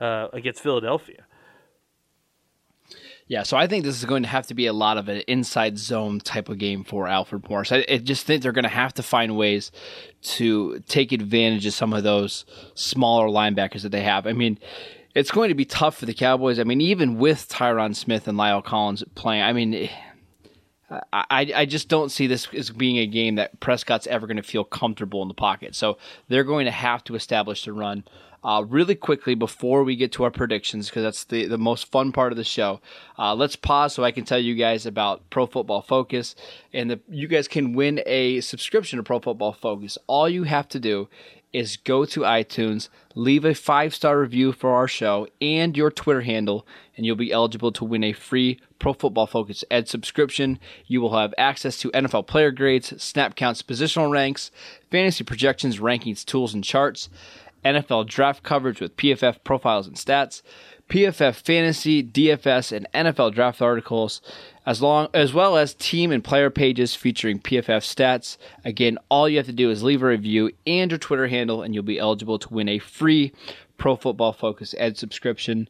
uh, 0.00 0.28
against 0.32 0.62
Philadelphia. 0.62 1.26
Yeah, 3.32 3.44
so 3.44 3.56
I 3.56 3.66
think 3.66 3.86
this 3.86 3.96
is 3.96 4.04
going 4.04 4.24
to 4.24 4.28
have 4.28 4.48
to 4.48 4.54
be 4.54 4.66
a 4.66 4.74
lot 4.74 4.98
of 4.98 5.08
an 5.08 5.22
inside 5.26 5.78
zone 5.78 6.20
type 6.20 6.50
of 6.50 6.58
game 6.58 6.84
for 6.84 7.08
Alfred 7.08 7.48
Morris. 7.48 7.72
I, 7.72 7.82
I 7.88 7.96
just 7.96 8.26
think 8.26 8.42
they're 8.42 8.52
going 8.52 8.64
to 8.64 8.68
have 8.68 8.92
to 8.92 9.02
find 9.02 9.38
ways 9.38 9.72
to 10.34 10.80
take 10.80 11.12
advantage 11.12 11.64
of 11.64 11.72
some 11.72 11.94
of 11.94 12.02
those 12.02 12.44
smaller 12.74 13.28
linebackers 13.28 13.84
that 13.84 13.88
they 13.88 14.02
have. 14.02 14.26
I 14.26 14.34
mean, 14.34 14.58
it's 15.14 15.30
going 15.30 15.48
to 15.48 15.54
be 15.54 15.64
tough 15.64 15.96
for 15.96 16.04
the 16.04 16.12
Cowboys. 16.12 16.58
I 16.58 16.64
mean, 16.64 16.82
even 16.82 17.16
with 17.16 17.48
Tyron 17.48 17.96
Smith 17.96 18.28
and 18.28 18.36
La'el 18.36 18.62
Collins 18.62 19.02
playing, 19.14 19.44
I 19.44 19.54
mean, 19.54 19.88
I, 21.12 21.52
I 21.54 21.64
just 21.66 21.88
don't 21.88 22.10
see 22.10 22.26
this 22.26 22.48
as 22.54 22.70
being 22.70 22.98
a 22.98 23.06
game 23.06 23.36
that 23.36 23.58
Prescott's 23.60 24.06
ever 24.06 24.26
going 24.26 24.36
to 24.36 24.42
feel 24.42 24.64
comfortable 24.64 25.22
in 25.22 25.28
the 25.28 25.34
pocket. 25.34 25.74
So 25.74 25.98
they're 26.28 26.44
going 26.44 26.66
to 26.66 26.72
have 26.72 27.04
to 27.04 27.14
establish 27.14 27.64
the 27.64 27.72
run. 27.72 28.04
Uh, 28.44 28.64
really 28.68 28.96
quickly 28.96 29.36
before 29.36 29.84
we 29.84 29.94
get 29.94 30.10
to 30.10 30.24
our 30.24 30.30
predictions, 30.30 30.88
because 30.88 31.04
that's 31.04 31.22
the, 31.22 31.46
the 31.46 31.56
most 31.56 31.88
fun 31.92 32.10
part 32.10 32.32
of 32.32 32.36
the 32.36 32.42
show, 32.42 32.80
uh, 33.16 33.32
let's 33.32 33.54
pause 33.54 33.94
so 33.94 34.02
I 34.02 34.10
can 34.10 34.24
tell 34.24 34.38
you 34.40 34.56
guys 34.56 34.84
about 34.84 35.30
Pro 35.30 35.46
Football 35.46 35.80
Focus. 35.80 36.34
And 36.72 36.90
the, 36.90 37.00
you 37.08 37.28
guys 37.28 37.46
can 37.46 37.72
win 37.72 38.02
a 38.04 38.40
subscription 38.40 38.96
to 38.96 39.04
Pro 39.04 39.20
Football 39.20 39.52
Focus. 39.52 39.96
All 40.08 40.28
you 40.28 40.42
have 40.42 40.68
to 40.70 40.80
do 40.80 41.08
is 41.52 41.76
go 41.76 42.04
to 42.04 42.20
iTunes, 42.20 42.88
leave 43.14 43.44
a 43.44 43.54
five 43.54 43.94
star 43.94 44.18
review 44.18 44.52
for 44.52 44.70
our 44.70 44.88
show 44.88 45.26
and 45.40 45.76
your 45.76 45.90
Twitter 45.90 46.22
handle, 46.22 46.66
and 46.96 47.04
you'll 47.04 47.16
be 47.16 47.32
eligible 47.32 47.72
to 47.72 47.84
win 47.84 48.04
a 48.04 48.12
free 48.12 48.58
Pro 48.78 48.92
Football 48.92 49.26
Focus 49.26 49.64
Ed 49.70 49.88
subscription. 49.88 50.58
You 50.86 51.00
will 51.00 51.16
have 51.16 51.34
access 51.38 51.78
to 51.78 51.90
NFL 51.90 52.26
player 52.26 52.50
grades, 52.50 53.00
snap 53.02 53.36
counts, 53.36 53.62
positional 53.62 54.10
ranks, 54.10 54.50
fantasy 54.90 55.24
projections, 55.24 55.78
rankings, 55.78 56.24
tools, 56.24 56.54
and 56.54 56.64
charts. 56.64 57.08
NFL 57.64 58.08
draft 58.08 58.42
coverage 58.42 58.80
with 58.80 58.96
PFF 58.96 59.44
profiles 59.44 59.86
and 59.86 59.94
stats, 59.96 60.42
PFF 60.88 61.36
fantasy, 61.36 62.02
DFS, 62.02 62.72
and 62.72 62.88
NFL 62.92 63.32
draft 63.34 63.62
articles, 63.62 64.20
as 64.64 64.80
long 64.80 65.08
as 65.12 65.32
well 65.34 65.56
as 65.56 65.74
team 65.74 66.12
and 66.12 66.22
player 66.22 66.50
pages 66.50 66.94
featuring 66.94 67.38
PFF 67.38 67.82
stats. 67.82 68.36
Again, 68.64 68.98
all 69.08 69.28
you 69.28 69.36
have 69.38 69.46
to 69.46 69.52
do 69.52 69.70
is 69.70 69.82
leave 69.82 70.02
a 70.02 70.06
review 70.06 70.50
and 70.66 70.90
your 70.90 70.98
Twitter 70.98 71.26
handle, 71.28 71.62
and 71.62 71.74
you'll 71.74 71.82
be 71.82 71.98
eligible 71.98 72.38
to 72.38 72.52
win 72.52 72.68
a 72.68 72.78
free 72.78 73.32
Pro 73.76 73.96
Football 73.96 74.32
Focus 74.32 74.74
Ed 74.78 74.96
subscription. 74.96 75.68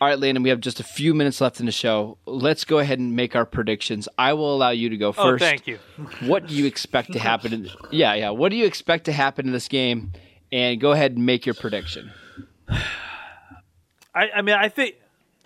All 0.00 0.06
right, 0.06 0.18
Landon, 0.18 0.44
we 0.44 0.50
have 0.50 0.60
just 0.60 0.78
a 0.78 0.84
few 0.84 1.12
minutes 1.12 1.40
left 1.40 1.58
in 1.58 1.66
the 1.66 1.72
show. 1.72 2.18
Let's 2.24 2.64
go 2.64 2.78
ahead 2.78 3.00
and 3.00 3.16
make 3.16 3.34
our 3.34 3.44
predictions. 3.44 4.08
I 4.16 4.32
will 4.34 4.54
allow 4.54 4.70
you 4.70 4.90
to 4.90 4.96
go 4.96 5.10
first. 5.10 5.24
Oh, 5.24 5.30
first. 5.30 5.44
thank 5.44 5.66
you. 5.66 5.78
What 6.28 6.46
do 6.46 6.54
you 6.54 6.66
expect 6.66 7.12
to 7.12 7.18
happen? 7.18 7.52
In, 7.52 7.70
yeah, 7.90 8.14
yeah. 8.14 8.30
What 8.30 8.50
do 8.50 8.56
you 8.56 8.64
expect 8.64 9.06
to 9.06 9.12
happen 9.12 9.46
in 9.46 9.52
this 9.52 9.66
game? 9.66 10.12
And 10.52 10.80
go 10.80 10.92
ahead 10.92 11.12
and 11.12 11.26
make 11.26 11.46
your 11.46 11.54
prediction. 11.54 12.12
I, 12.68 14.30
I 14.36 14.42
mean, 14.42 14.54
I 14.54 14.68
think 14.68 14.94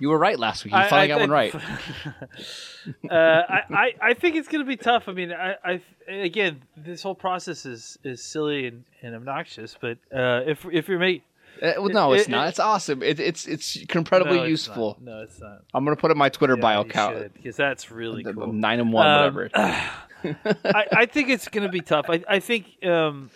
You 0.03 0.09
were 0.09 0.19
right 0.19 0.37
last 0.37 0.65
week. 0.65 0.73
You 0.75 0.81
I- 0.81 0.89
finally 0.89 1.05
I 1.05 1.07
got 1.15 1.21
one 1.21 1.31
right. 1.31 1.55
uh, 3.11 3.15
I, 3.15 3.61
I, 3.71 3.95
I 4.03 4.15
think 4.15 4.35
it's 4.35 4.49
going 4.49 4.65
to 4.65 4.69
be 4.69 4.77
tough. 4.77 5.09
I 5.09 5.13
mean, 5.13 5.33
I, 5.33 5.55
I 5.65 5.81
again, 6.09 6.63
this 6.77 7.05
whole 7.05 7.15
process 7.15 7.65
is, 7.65 7.99
is 8.03 8.21
silly 8.21 8.67
and, 8.67 8.83
and 9.03 9.15
obnoxious. 9.15 9.77
But 9.81 9.99
uh, 10.13 10.41
if 10.45 10.67
if 10.73 10.89
you're 10.89 10.99
make 10.99 11.23
Uh, 11.63 11.75
well, 11.79 11.89
no, 11.91 12.13
it's 12.15 12.25
it- 12.25 12.31
not. 12.31 12.47
it- 12.47 12.49
It's 12.51 12.59
awesome. 12.59 13.01
It, 13.01 13.21
it's 13.21 13.47
it's 13.47 13.77
incredibly 13.77 14.39
No, 14.39 14.43
it's 14.43 14.51
useful. 14.51 14.97
not. 15.01 15.03
No, 15.03 15.21
it's 15.23 15.41
not. 15.41 15.63
I'm 15.73 15.85
gonna 15.85 15.95
put 15.95 16.11
it 16.11 16.15
in 16.15 16.19
my 16.19 16.31
Twitter 16.31 16.57
bio 16.57 16.81
account. 16.81 17.33
because 17.35 17.55
that's 17.55 17.93
really 17.93 18.25
The- 18.25 18.35
cool. 18.35 18.53
Nine 18.53 18.81
and 18.81 18.93
one, 18.93 19.07
Um, 19.07 19.35
whatever. 19.35 19.51
I, 19.55 20.87
I 20.93 21.07
think 21.07 21.29
it's 21.29 21.47
going 21.47 21.65
to 21.65 21.73
be 21.73 21.81
tough. 21.81 22.07
I, 22.09 22.25
I 22.29 22.41
think 22.41 22.85
um, 22.85 23.31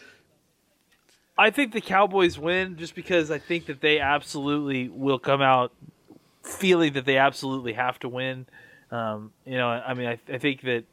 I 1.38 1.50
think 1.50 1.72
the 1.74 1.80
Cowboys 1.80 2.38
win 2.40 2.76
just 2.76 2.96
because 2.96 3.30
I 3.30 3.38
think 3.38 3.66
that 3.66 3.80
they 3.80 4.00
absolutely 4.00 4.88
will 4.88 5.20
come 5.20 5.42
out 5.42 5.72
feeling 6.46 6.94
that 6.94 7.04
they 7.04 7.18
absolutely 7.18 7.74
have 7.74 7.98
to 8.00 8.08
win. 8.08 8.46
Um, 8.90 9.32
you 9.44 9.56
know, 9.56 9.68
I 9.68 9.94
mean, 9.94 10.06
I, 10.06 10.18
I 10.32 10.38
think 10.38 10.62
that 10.62 10.84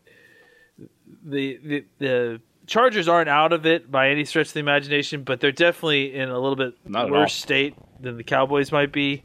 the, 1.24 1.60
the 1.64 1.86
the 2.00 2.42
Chargers 2.66 3.08
aren't 3.08 3.30
out 3.30 3.52
of 3.52 3.66
it 3.66 3.92
by 3.92 4.10
any 4.10 4.26
stretch 4.26 4.48
of 4.48 4.54
the 4.54 4.60
imagination, 4.62 5.24
but 5.24 5.40
they're 5.40 5.52
definitely 5.52 6.16
in 6.16 6.30
a 6.30 6.40
little 6.40 6.56
bit 6.56 6.76
Not 6.86 7.12
worse 7.12 7.34
state 7.34 7.76
than 8.00 8.18
the 8.18 8.24
Cowboys 8.24 8.72
might 8.72 8.92
be 8.92 9.24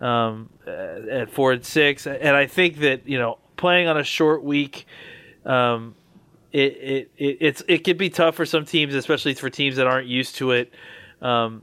um, 0.00 0.50
at 0.66 1.30
four 1.30 1.52
and 1.52 1.64
six. 1.64 2.06
And 2.06 2.34
I 2.34 2.46
think 2.46 2.78
that 2.78 3.06
you 3.06 3.18
know, 3.18 3.38
playing 3.56 3.88
on 3.88 3.96
a 3.96 4.04
short 4.04 4.42
week. 4.42 4.86
Um, 5.44 5.94
it, 6.50 6.58
it, 6.58 7.10
it 7.18 7.36
it's 7.40 7.62
it 7.68 7.84
could 7.84 7.98
be 7.98 8.08
tough 8.08 8.34
for 8.34 8.46
some 8.46 8.64
teams, 8.64 8.94
especially 8.94 9.34
for 9.34 9.50
teams 9.50 9.76
that 9.76 9.86
aren't 9.86 10.06
used 10.06 10.36
to 10.36 10.52
it. 10.52 10.72
Um, 11.20 11.62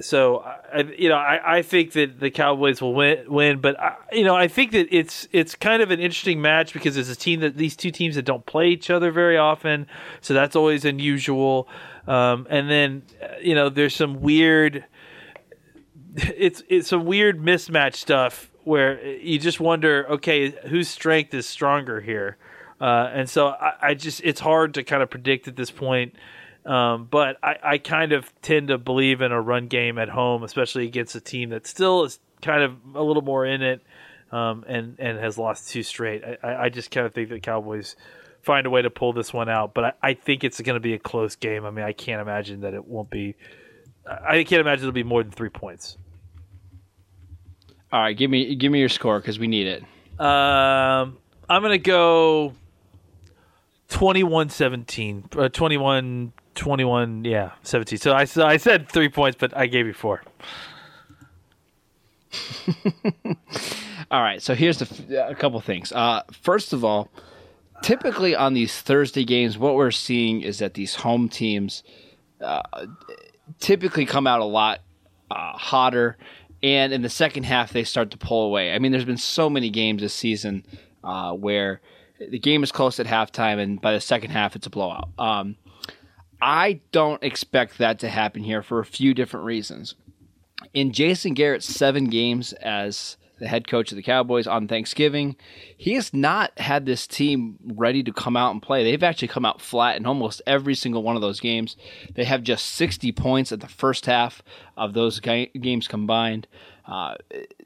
so 0.00 0.38
I, 0.38 0.80
you 0.98 1.08
know, 1.08 1.16
I, 1.16 1.58
I 1.58 1.62
think 1.62 1.92
that 1.92 2.20
the 2.20 2.30
Cowboys 2.30 2.80
will 2.80 2.94
win, 2.94 3.24
win, 3.28 3.60
but 3.60 3.78
I, 3.78 3.96
you 4.12 4.24
know, 4.24 4.36
I 4.36 4.48
think 4.48 4.72
that 4.72 4.86
it's 4.94 5.26
it's 5.32 5.54
kind 5.54 5.82
of 5.82 5.90
an 5.90 6.00
interesting 6.00 6.40
match 6.40 6.72
because 6.72 6.96
it's 6.96 7.10
a 7.10 7.16
team 7.16 7.40
that 7.40 7.56
these 7.56 7.76
two 7.76 7.90
teams 7.90 8.14
that 8.14 8.24
don't 8.24 8.46
play 8.46 8.68
each 8.68 8.90
other 8.90 9.10
very 9.10 9.36
often, 9.36 9.86
so 10.20 10.34
that's 10.34 10.54
always 10.54 10.84
unusual. 10.84 11.68
Um, 12.06 12.46
and 12.50 12.70
then 12.70 13.02
uh, 13.22 13.34
you 13.40 13.54
know, 13.54 13.68
there's 13.68 13.94
some 13.94 14.20
weird, 14.20 14.84
it's 16.14 16.62
it's 16.68 16.88
some 16.88 17.04
weird 17.04 17.40
mismatch 17.40 17.94
stuff 17.94 18.50
where 18.62 19.04
you 19.04 19.38
just 19.38 19.60
wonder, 19.60 20.06
okay, 20.08 20.50
whose 20.68 20.88
strength 20.88 21.34
is 21.34 21.46
stronger 21.46 22.00
here? 22.00 22.38
Uh, 22.80 23.10
and 23.12 23.28
so 23.30 23.48
I, 23.48 23.72
I 23.82 23.94
just 23.94 24.20
it's 24.24 24.40
hard 24.40 24.74
to 24.74 24.84
kind 24.84 25.02
of 25.02 25.10
predict 25.10 25.48
at 25.48 25.56
this 25.56 25.70
point. 25.70 26.14
Um, 26.64 27.06
but 27.10 27.36
I, 27.42 27.56
I 27.62 27.78
kind 27.78 28.12
of 28.12 28.32
tend 28.40 28.68
to 28.68 28.78
believe 28.78 29.20
in 29.20 29.32
a 29.32 29.40
run 29.40 29.66
game 29.68 29.98
at 29.98 30.08
home, 30.08 30.42
especially 30.42 30.86
against 30.86 31.14
a 31.14 31.20
team 31.20 31.50
that 31.50 31.66
still 31.66 32.04
is 32.04 32.18
kind 32.40 32.62
of 32.62 32.76
a 32.94 33.02
little 33.02 33.22
more 33.22 33.44
in 33.44 33.62
it 33.62 33.82
um, 34.32 34.64
and 34.66 34.96
and 34.98 35.18
has 35.18 35.36
lost 35.38 35.68
two 35.68 35.82
straight. 35.82 36.22
I, 36.42 36.64
I 36.64 36.68
just 36.68 36.90
kind 36.90 37.06
of 37.06 37.12
think 37.12 37.28
that 37.28 37.42
Cowboys 37.42 37.96
find 38.42 38.66
a 38.66 38.70
way 38.70 38.82
to 38.82 38.90
pull 38.90 39.12
this 39.12 39.32
one 39.32 39.48
out, 39.48 39.74
but 39.74 39.84
I, 39.84 39.92
I 40.02 40.14
think 40.14 40.44
it's 40.44 40.60
going 40.60 40.74
to 40.74 40.80
be 40.80 40.94
a 40.94 40.98
close 40.98 41.36
game. 41.36 41.64
I 41.64 41.70
mean, 41.70 41.84
I 41.84 41.92
can't 41.92 42.20
imagine 42.20 42.60
that 42.60 42.74
it 42.74 42.86
won't 42.86 43.10
be. 43.10 43.36
I 44.06 44.44
can't 44.44 44.60
imagine 44.60 44.84
it'll 44.84 44.92
be 44.92 45.02
more 45.02 45.22
than 45.22 45.32
three 45.32 45.48
points. 45.48 45.96
All 47.92 48.00
right, 48.00 48.16
give 48.16 48.30
me 48.30 48.54
give 48.56 48.72
me 48.72 48.80
your 48.80 48.88
score 48.88 49.20
because 49.20 49.38
we 49.38 49.46
need 49.46 49.66
it. 49.66 49.82
Um, 50.20 51.18
I'm 51.48 51.62
going 51.62 51.72
to 51.72 51.78
go 51.78 52.54
21 53.88 54.48
17. 54.48 55.28
Uh, 55.36 55.48
21 55.48 56.32
21, 56.54 57.24
yeah, 57.24 57.52
17. 57.62 57.98
So 57.98 58.12
I, 58.12 58.26
I 58.36 58.56
said 58.56 58.88
three 58.88 59.08
points, 59.08 59.36
but 59.38 59.56
I 59.56 59.66
gave 59.66 59.86
you 59.86 59.92
four. 59.92 60.22
All 64.10 64.22
right, 64.22 64.42
so 64.42 64.54
here's 64.54 64.78
the, 64.78 65.28
a 65.28 65.34
couple 65.34 65.60
things. 65.60 65.92
Uh, 65.92 66.22
first 66.32 66.72
of 66.72 66.84
all, 66.84 67.08
typically 67.82 68.34
on 68.34 68.54
these 68.54 68.80
Thursday 68.80 69.24
games, 69.24 69.58
what 69.58 69.74
we're 69.74 69.90
seeing 69.90 70.40
is 70.40 70.58
that 70.58 70.74
these 70.74 70.96
home 70.96 71.28
teams 71.28 71.82
uh, 72.40 72.62
typically 73.60 74.06
come 74.06 74.26
out 74.26 74.40
a 74.40 74.44
lot 74.44 74.80
uh, 75.30 75.52
hotter, 75.52 76.16
and 76.62 76.92
in 76.92 77.02
the 77.02 77.08
second 77.08 77.44
half 77.44 77.72
they 77.72 77.84
start 77.84 78.10
to 78.10 78.18
pull 78.18 78.46
away. 78.46 78.72
I 78.72 78.78
mean, 78.78 78.92
there's 78.92 79.04
been 79.04 79.16
so 79.16 79.48
many 79.50 79.70
games 79.70 80.02
this 80.02 80.14
season 80.14 80.64
uh, 81.02 81.32
where 81.32 81.80
the 82.18 82.38
game 82.38 82.62
is 82.62 82.72
close 82.72 83.00
at 83.00 83.06
halftime, 83.06 83.58
and 83.58 83.80
by 83.80 83.92
the 83.92 84.00
second 84.00 84.30
half 84.30 84.56
it's 84.56 84.66
a 84.66 84.70
blowout. 84.70 85.08
Um, 85.18 85.56
I 86.46 86.82
don't 86.92 87.24
expect 87.24 87.78
that 87.78 87.98
to 88.00 88.08
happen 88.10 88.42
here 88.44 88.62
for 88.62 88.78
a 88.78 88.84
few 88.84 89.14
different 89.14 89.46
reasons. 89.46 89.94
In 90.74 90.92
Jason 90.92 91.32
Garrett's 91.32 91.64
seven 91.64 92.04
games 92.04 92.52
as 92.52 93.16
the 93.38 93.48
head 93.48 93.66
coach 93.66 93.90
of 93.90 93.96
the 93.96 94.02
Cowboys 94.02 94.46
on 94.46 94.68
Thanksgiving, 94.68 95.36
he 95.76 95.94
has 95.94 96.14
not 96.14 96.56
had 96.58 96.86
this 96.86 97.06
team 97.06 97.58
ready 97.74 98.02
to 98.02 98.12
come 98.12 98.36
out 98.36 98.52
and 98.52 98.62
play. 98.62 98.84
They've 98.84 99.02
actually 99.02 99.28
come 99.28 99.44
out 99.44 99.60
flat 99.60 99.96
in 99.96 100.06
almost 100.06 100.40
every 100.46 100.74
single 100.74 101.02
one 101.02 101.16
of 101.16 101.22
those 101.22 101.40
games. 101.40 101.76
They 102.14 102.24
have 102.24 102.42
just 102.42 102.66
60 102.66 103.10
points 103.12 103.50
at 103.52 103.60
the 103.60 103.68
first 103.68 104.06
half 104.06 104.42
of 104.76 104.94
those 104.94 105.20
ga- 105.20 105.50
games 105.60 105.88
combined. 105.88 106.46
Uh, 106.86 107.14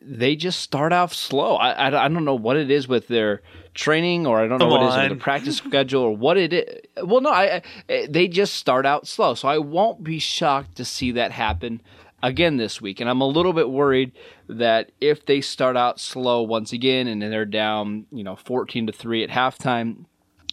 they 0.00 0.37
just 0.37 0.61
start 0.61 0.92
off 0.92 1.12
slow. 1.12 1.57
I, 1.57 1.70
I, 1.72 2.04
I 2.04 2.09
don't 2.09 2.24
know 2.24 2.37
what 2.37 2.57
it 2.57 2.70
is 2.70 2.87
with 2.87 3.09
their 3.09 3.42
training, 3.74 4.26
or 4.26 4.38
I 4.38 4.46
don't 4.46 4.59
know 4.59 4.66
Come 4.66 4.70
what 4.70 4.83
it 4.83 4.88
is 4.90 4.94
with 4.94 5.04
on. 5.04 5.09
the 5.11 5.16
practice 5.16 5.57
schedule, 5.57 6.02
or 6.02 6.16
what 6.16 6.37
it 6.37 6.52
is. 6.52 6.81
Well, 7.02 7.20
no, 7.20 7.31
I, 7.31 7.62
I 7.88 8.07
they 8.09 8.28
just 8.28 8.54
start 8.54 8.87
out 8.87 9.09
slow. 9.09 9.35
So 9.35 9.48
I 9.48 9.59
won't 9.59 10.04
be 10.04 10.20
shocked 10.20 10.76
to 10.76 10.85
see 10.85 11.11
that 11.12 11.33
happen 11.33 11.83
again 12.22 12.57
this 12.57 12.81
week. 12.81 13.00
And 13.00 13.09
I'm 13.09 13.20
a 13.20 13.26
little 13.26 13.52
bit 13.52 13.70
worried 13.70 14.12
that 14.48 14.92
if 15.00 15.24
they 15.26 15.40
start 15.40 15.76
out 15.76 16.00
slow 16.00 16.42
once 16.42 16.72
again 16.72 17.07
and 17.07 17.22
they're 17.22 17.44
down, 17.44 18.07
you 18.11 18.24
know, 18.24 18.37
14 18.37 18.87
to 18.87 18.92
3 18.92 19.24
at 19.24 19.31
halftime, 19.31 20.07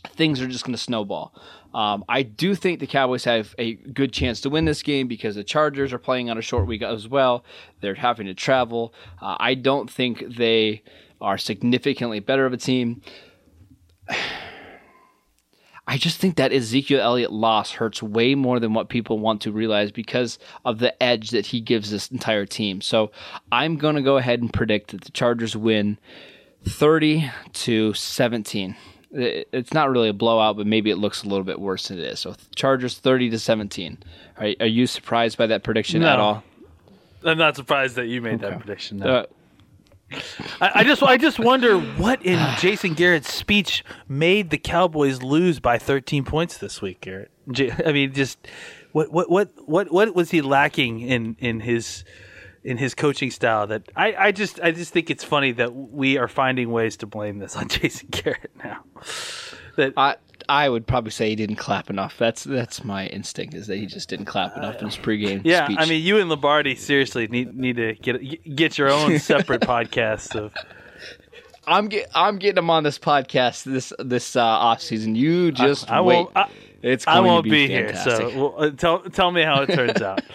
things 0.09 0.41
are 0.41 0.47
just 0.47 0.63
going 0.63 0.75
to 0.75 0.81
snowball. 0.81 1.33
Um, 1.73 2.05
I 2.07 2.23
do 2.23 2.55
think 2.55 2.79
the 2.79 2.87
Cowboys 2.87 3.25
have 3.25 3.53
a 3.57 3.73
good 3.73 4.13
chance 4.13 4.39
to 4.41 4.49
win 4.49 4.65
this 4.65 4.81
game 4.81 5.07
because 5.07 5.35
the 5.35 5.43
Chargers 5.43 5.91
are 5.91 5.97
playing 5.97 6.29
on 6.29 6.37
a 6.37 6.41
short 6.41 6.67
week 6.67 6.81
as 6.81 7.07
well. 7.07 7.43
They're 7.81 7.95
having 7.95 8.27
to 8.27 8.33
travel. 8.33 8.93
Uh, 9.21 9.35
I 9.39 9.55
don't 9.55 9.89
think 9.89 10.23
they 10.37 10.83
are 11.19 11.37
significantly 11.37 12.19
better 12.19 12.45
of 12.45 12.53
a 12.53 12.57
team. 12.57 13.01
I 15.87 15.97
just 15.97 16.17
think 16.19 16.37
that 16.37 16.51
Ezekiel 16.51 16.99
Elliott 16.99 17.31
loss 17.31 17.71
hurts 17.73 18.01
way 18.01 18.33
more 18.33 18.59
than 18.59 18.73
what 18.73 18.89
people 18.89 19.19
want 19.19 19.41
to 19.41 19.51
realize 19.51 19.91
because 19.91 20.39
of 20.65 20.79
the 20.79 21.01
edge 21.01 21.29
that 21.29 21.45
he 21.47 21.61
gives 21.61 21.91
this 21.91 22.09
entire 22.09 22.45
team. 22.45 22.81
So 22.81 23.11
I'm 23.51 23.77
going 23.77 23.95
to 23.95 24.01
go 24.01 24.17
ahead 24.17 24.41
and 24.41 24.51
predict 24.51 24.91
that 24.91 25.01
the 25.01 25.11
Chargers 25.11 25.55
win 25.55 25.99
30 26.63 27.29
to 27.53 27.93
17. 27.93 28.75
It's 29.11 29.73
not 29.73 29.89
really 29.91 30.09
a 30.09 30.13
blowout, 30.13 30.57
but 30.57 30.65
maybe 30.67 30.89
it 30.89 30.97
looks 30.97 31.23
a 31.23 31.27
little 31.27 31.45
bit 31.45 31.59
worse 31.61 31.87
than 31.87 31.99
it 31.99 32.03
is. 32.05 32.19
So 32.19 32.35
Chargers 32.55 32.97
30 32.97 33.29
to 33.29 33.39
17. 33.39 33.99
Are, 34.37 34.47
are 34.59 34.65
you 34.65 34.87
surprised 34.87 35.37
by 35.37 35.45
that 35.47 35.63
prediction 35.63 36.01
No. 36.01 36.07
at 36.09 36.19
all? 36.19 36.43
I'm 37.23 37.37
not 37.37 37.55
surprised 37.55 37.95
that 37.95 38.07
you 38.07 38.21
made 38.21 38.39
that 38.41 38.59
prediction. 38.59 38.97
no. 38.97 39.07
Uh, 39.07 39.25
I, 40.61 40.71
I 40.75 40.83
just 40.83 41.01
I 41.01 41.17
just 41.17 41.39
wonder 41.39 41.79
what 41.79 42.23
in 42.23 42.39
Jason 42.59 42.93
Garrett's 42.93 43.33
speech 43.33 43.83
made 44.07 44.49
the 44.49 44.57
Cowboys 44.57 45.23
lose 45.23 45.59
by 45.59 45.77
13 45.77 46.23
points 46.23 46.57
this 46.57 46.81
week, 46.81 47.01
Garrett. 47.01 47.31
I 47.85 47.91
mean, 47.91 48.13
just 48.13 48.47
what 48.91 49.11
what 49.11 49.29
what 49.29 49.49
what 49.67 49.91
what 49.91 50.15
was 50.15 50.31
he 50.31 50.41
lacking 50.41 51.01
in 51.01 51.35
in 51.39 51.59
his 51.59 52.05
in 52.63 52.77
his 52.77 52.95
coaching 52.95 53.29
style 53.29 53.67
that 53.67 53.83
I, 53.95 54.15
I 54.15 54.31
just 54.31 54.59
I 54.61 54.71
just 54.71 54.91
think 54.91 55.09
it's 55.09 55.23
funny 55.23 55.51
that 55.53 55.73
we 55.73 56.17
are 56.17 56.27
finding 56.27 56.71
ways 56.71 56.97
to 56.97 57.05
blame 57.05 57.39
this 57.39 57.55
on 57.55 57.67
Jason 57.69 58.09
Garrett 58.11 58.51
now. 58.63 58.83
That 59.75 59.93
I 59.97 60.15
I 60.47 60.69
would 60.69 60.85
probably 60.87 61.11
say 61.11 61.29
he 61.29 61.35
didn't 61.35 61.57
clap 61.57 61.89
enough. 61.89 62.17
That's 62.17 62.43
that's 62.43 62.83
my 62.83 63.07
instinct 63.07 63.53
is 63.53 63.67
that 63.67 63.77
he 63.77 63.85
just 63.85 64.09
didn't 64.09 64.25
clap 64.25 64.55
enough 64.57 64.79
in 64.79 64.85
his 64.85 64.97
pregame 64.97 65.41
yeah, 65.43 65.65
speech. 65.65 65.77
I 65.79 65.85
mean, 65.85 66.03
you 66.03 66.19
and 66.19 66.29
Lombardi 66.29 66.75
seriously 66.75 67.27
need 67.27 67.55
need 67.55 67.77
to 67.77 67.93
get 67.95 68.55
get 68.55 68.77
your 68.77 68.91
own 68.91 69.19
separate 69.19 69.61
podcast 69.61 70.35
of 70.35 70.53
I'm 71.67 71.87
get, 71.87 72.09
I'm 72.13 72.37
getting 72.37 72.59
him 72.59 72.69
on 72.69 72.83
this 72.83 72.99
podcast 72.99 73.63
this 73.63 73.91
this 73.99 74.35
uh, 74.35 74.43
off 74.43 74.81
season. 74.81 75.15
You 75.15 75.51
just 75.51 75.89
I 75.89 76.01
wait. 76.01 76.15
won't. 76.15 76.31
I, 76.35 76.49
it's 76.81 77.07
I 77.07 77.19
won't 77.19 77.45
to 77.45 77.49
be, 77.49 77.67
be, 77.67 77.73
here, 77.73 77.95
so 77.95 78.29
well, 78.35 78.55
uh, 78.57 78.69
tell 78.69 78.99
tell 78.99 79.31
me 79.31 79.41
how 79.41 79.63
it 79.63 79.73
turns 79.73 80.01
out. 80.01 80.21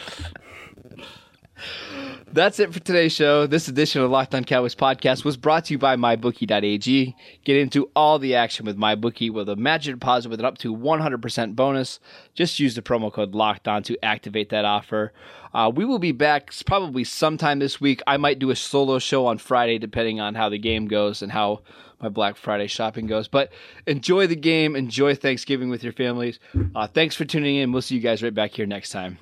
That's 2.32 2.60
it 2.60 2.72
for 2.72 2.78
today's 2.78 3.12
show. 3.12 3.48
This 3.48 3.66
edition 3.66 4.02
of 4.02 4.10
Locked 4.12 4.36
On 4.36 4.44
Cowboys 4.44 4.76
podcast 4.76 5.24
was 5.24 5.36
brought 5.36 5.64
to 5.64 5.74
you 5.74 5.78
by 5.78 5.96
MyBookie.ag. 5.96 7.16
Get 7.44 7.56
into 7.56 7.90
all 7.96 8.20
the 8.20 8.36
action 8.36 8.64
with 8.64 8.76
MyBookie 8.78 9.32
with 9.32 9.48
a 9.48 9.56
match 9.56 9.86
deposit 9.86 10.28
with 10.28 10.38
an 10.38 10.46
up 10.46 10.56
to 10.58 10.72
100% 10.72 11.56
bonus. 11.56 11.98
Just 12.32 12.60
use 12.60 12.76
the 12.76 12.82
promo 12.82 13.12
code 13.12 13.34
Locked 13.34 13.66
On 13.66 13.82
to 13.82 13.98
activate 14.04 14.50
that 14.50 14.64
offer. 14.64 15.12
Uh, 15.52 15.72
we 15.74 15.84
will 15.84 15.98
be 15.98 16.12
back 16.12 16.52
probably 16.66 17.02
sometime 17.02 17.58
this 17.58 17.80
week. 17.80 18.00
I 18.06 18.16
might 18.16 18.38
do 18.38 18.50
a 18.50 18.56
solo 18.56 19.00
show 19.00 19.26
on 19.26 19.38
Friday, 19.38 19.78
depending 19.78 20.20
on 20.20 20.36
how 20.36 20.48
the 20.48 20.58
game 20.58 20.86
goes 20.86 21.22
and 21.22 21.32
how 21.32 21.62
my 22.00 22.10
Black 22.10 22.36
Friday 22.36 22.68
shopping 22.68 23.08
goes. 23.08 23.26
But 23.26 23.52
enjoy 23.88 24.28
the 24.28 24.36
game. 24.36 24.76
Enjoy 24.76 25.16
Thanksgiving 25.16 25.68
with 25.68 25.82
your 25.82 25.92
families. 25.92 26.38
Uh, 26.76 26.86
thanks 26.86 27.16
for 27.16 27.24
tuning 27.24 27.56
in. 27.56 27.72
We'll 27.72 27.82
see 27.82 27.96
you 27.96 28.00
guys 28.00 28.22
right 28.22 28.32
back 28.32 28.52
here 28.52 28.66
next 28.66 28.90
time. 28.90 29.18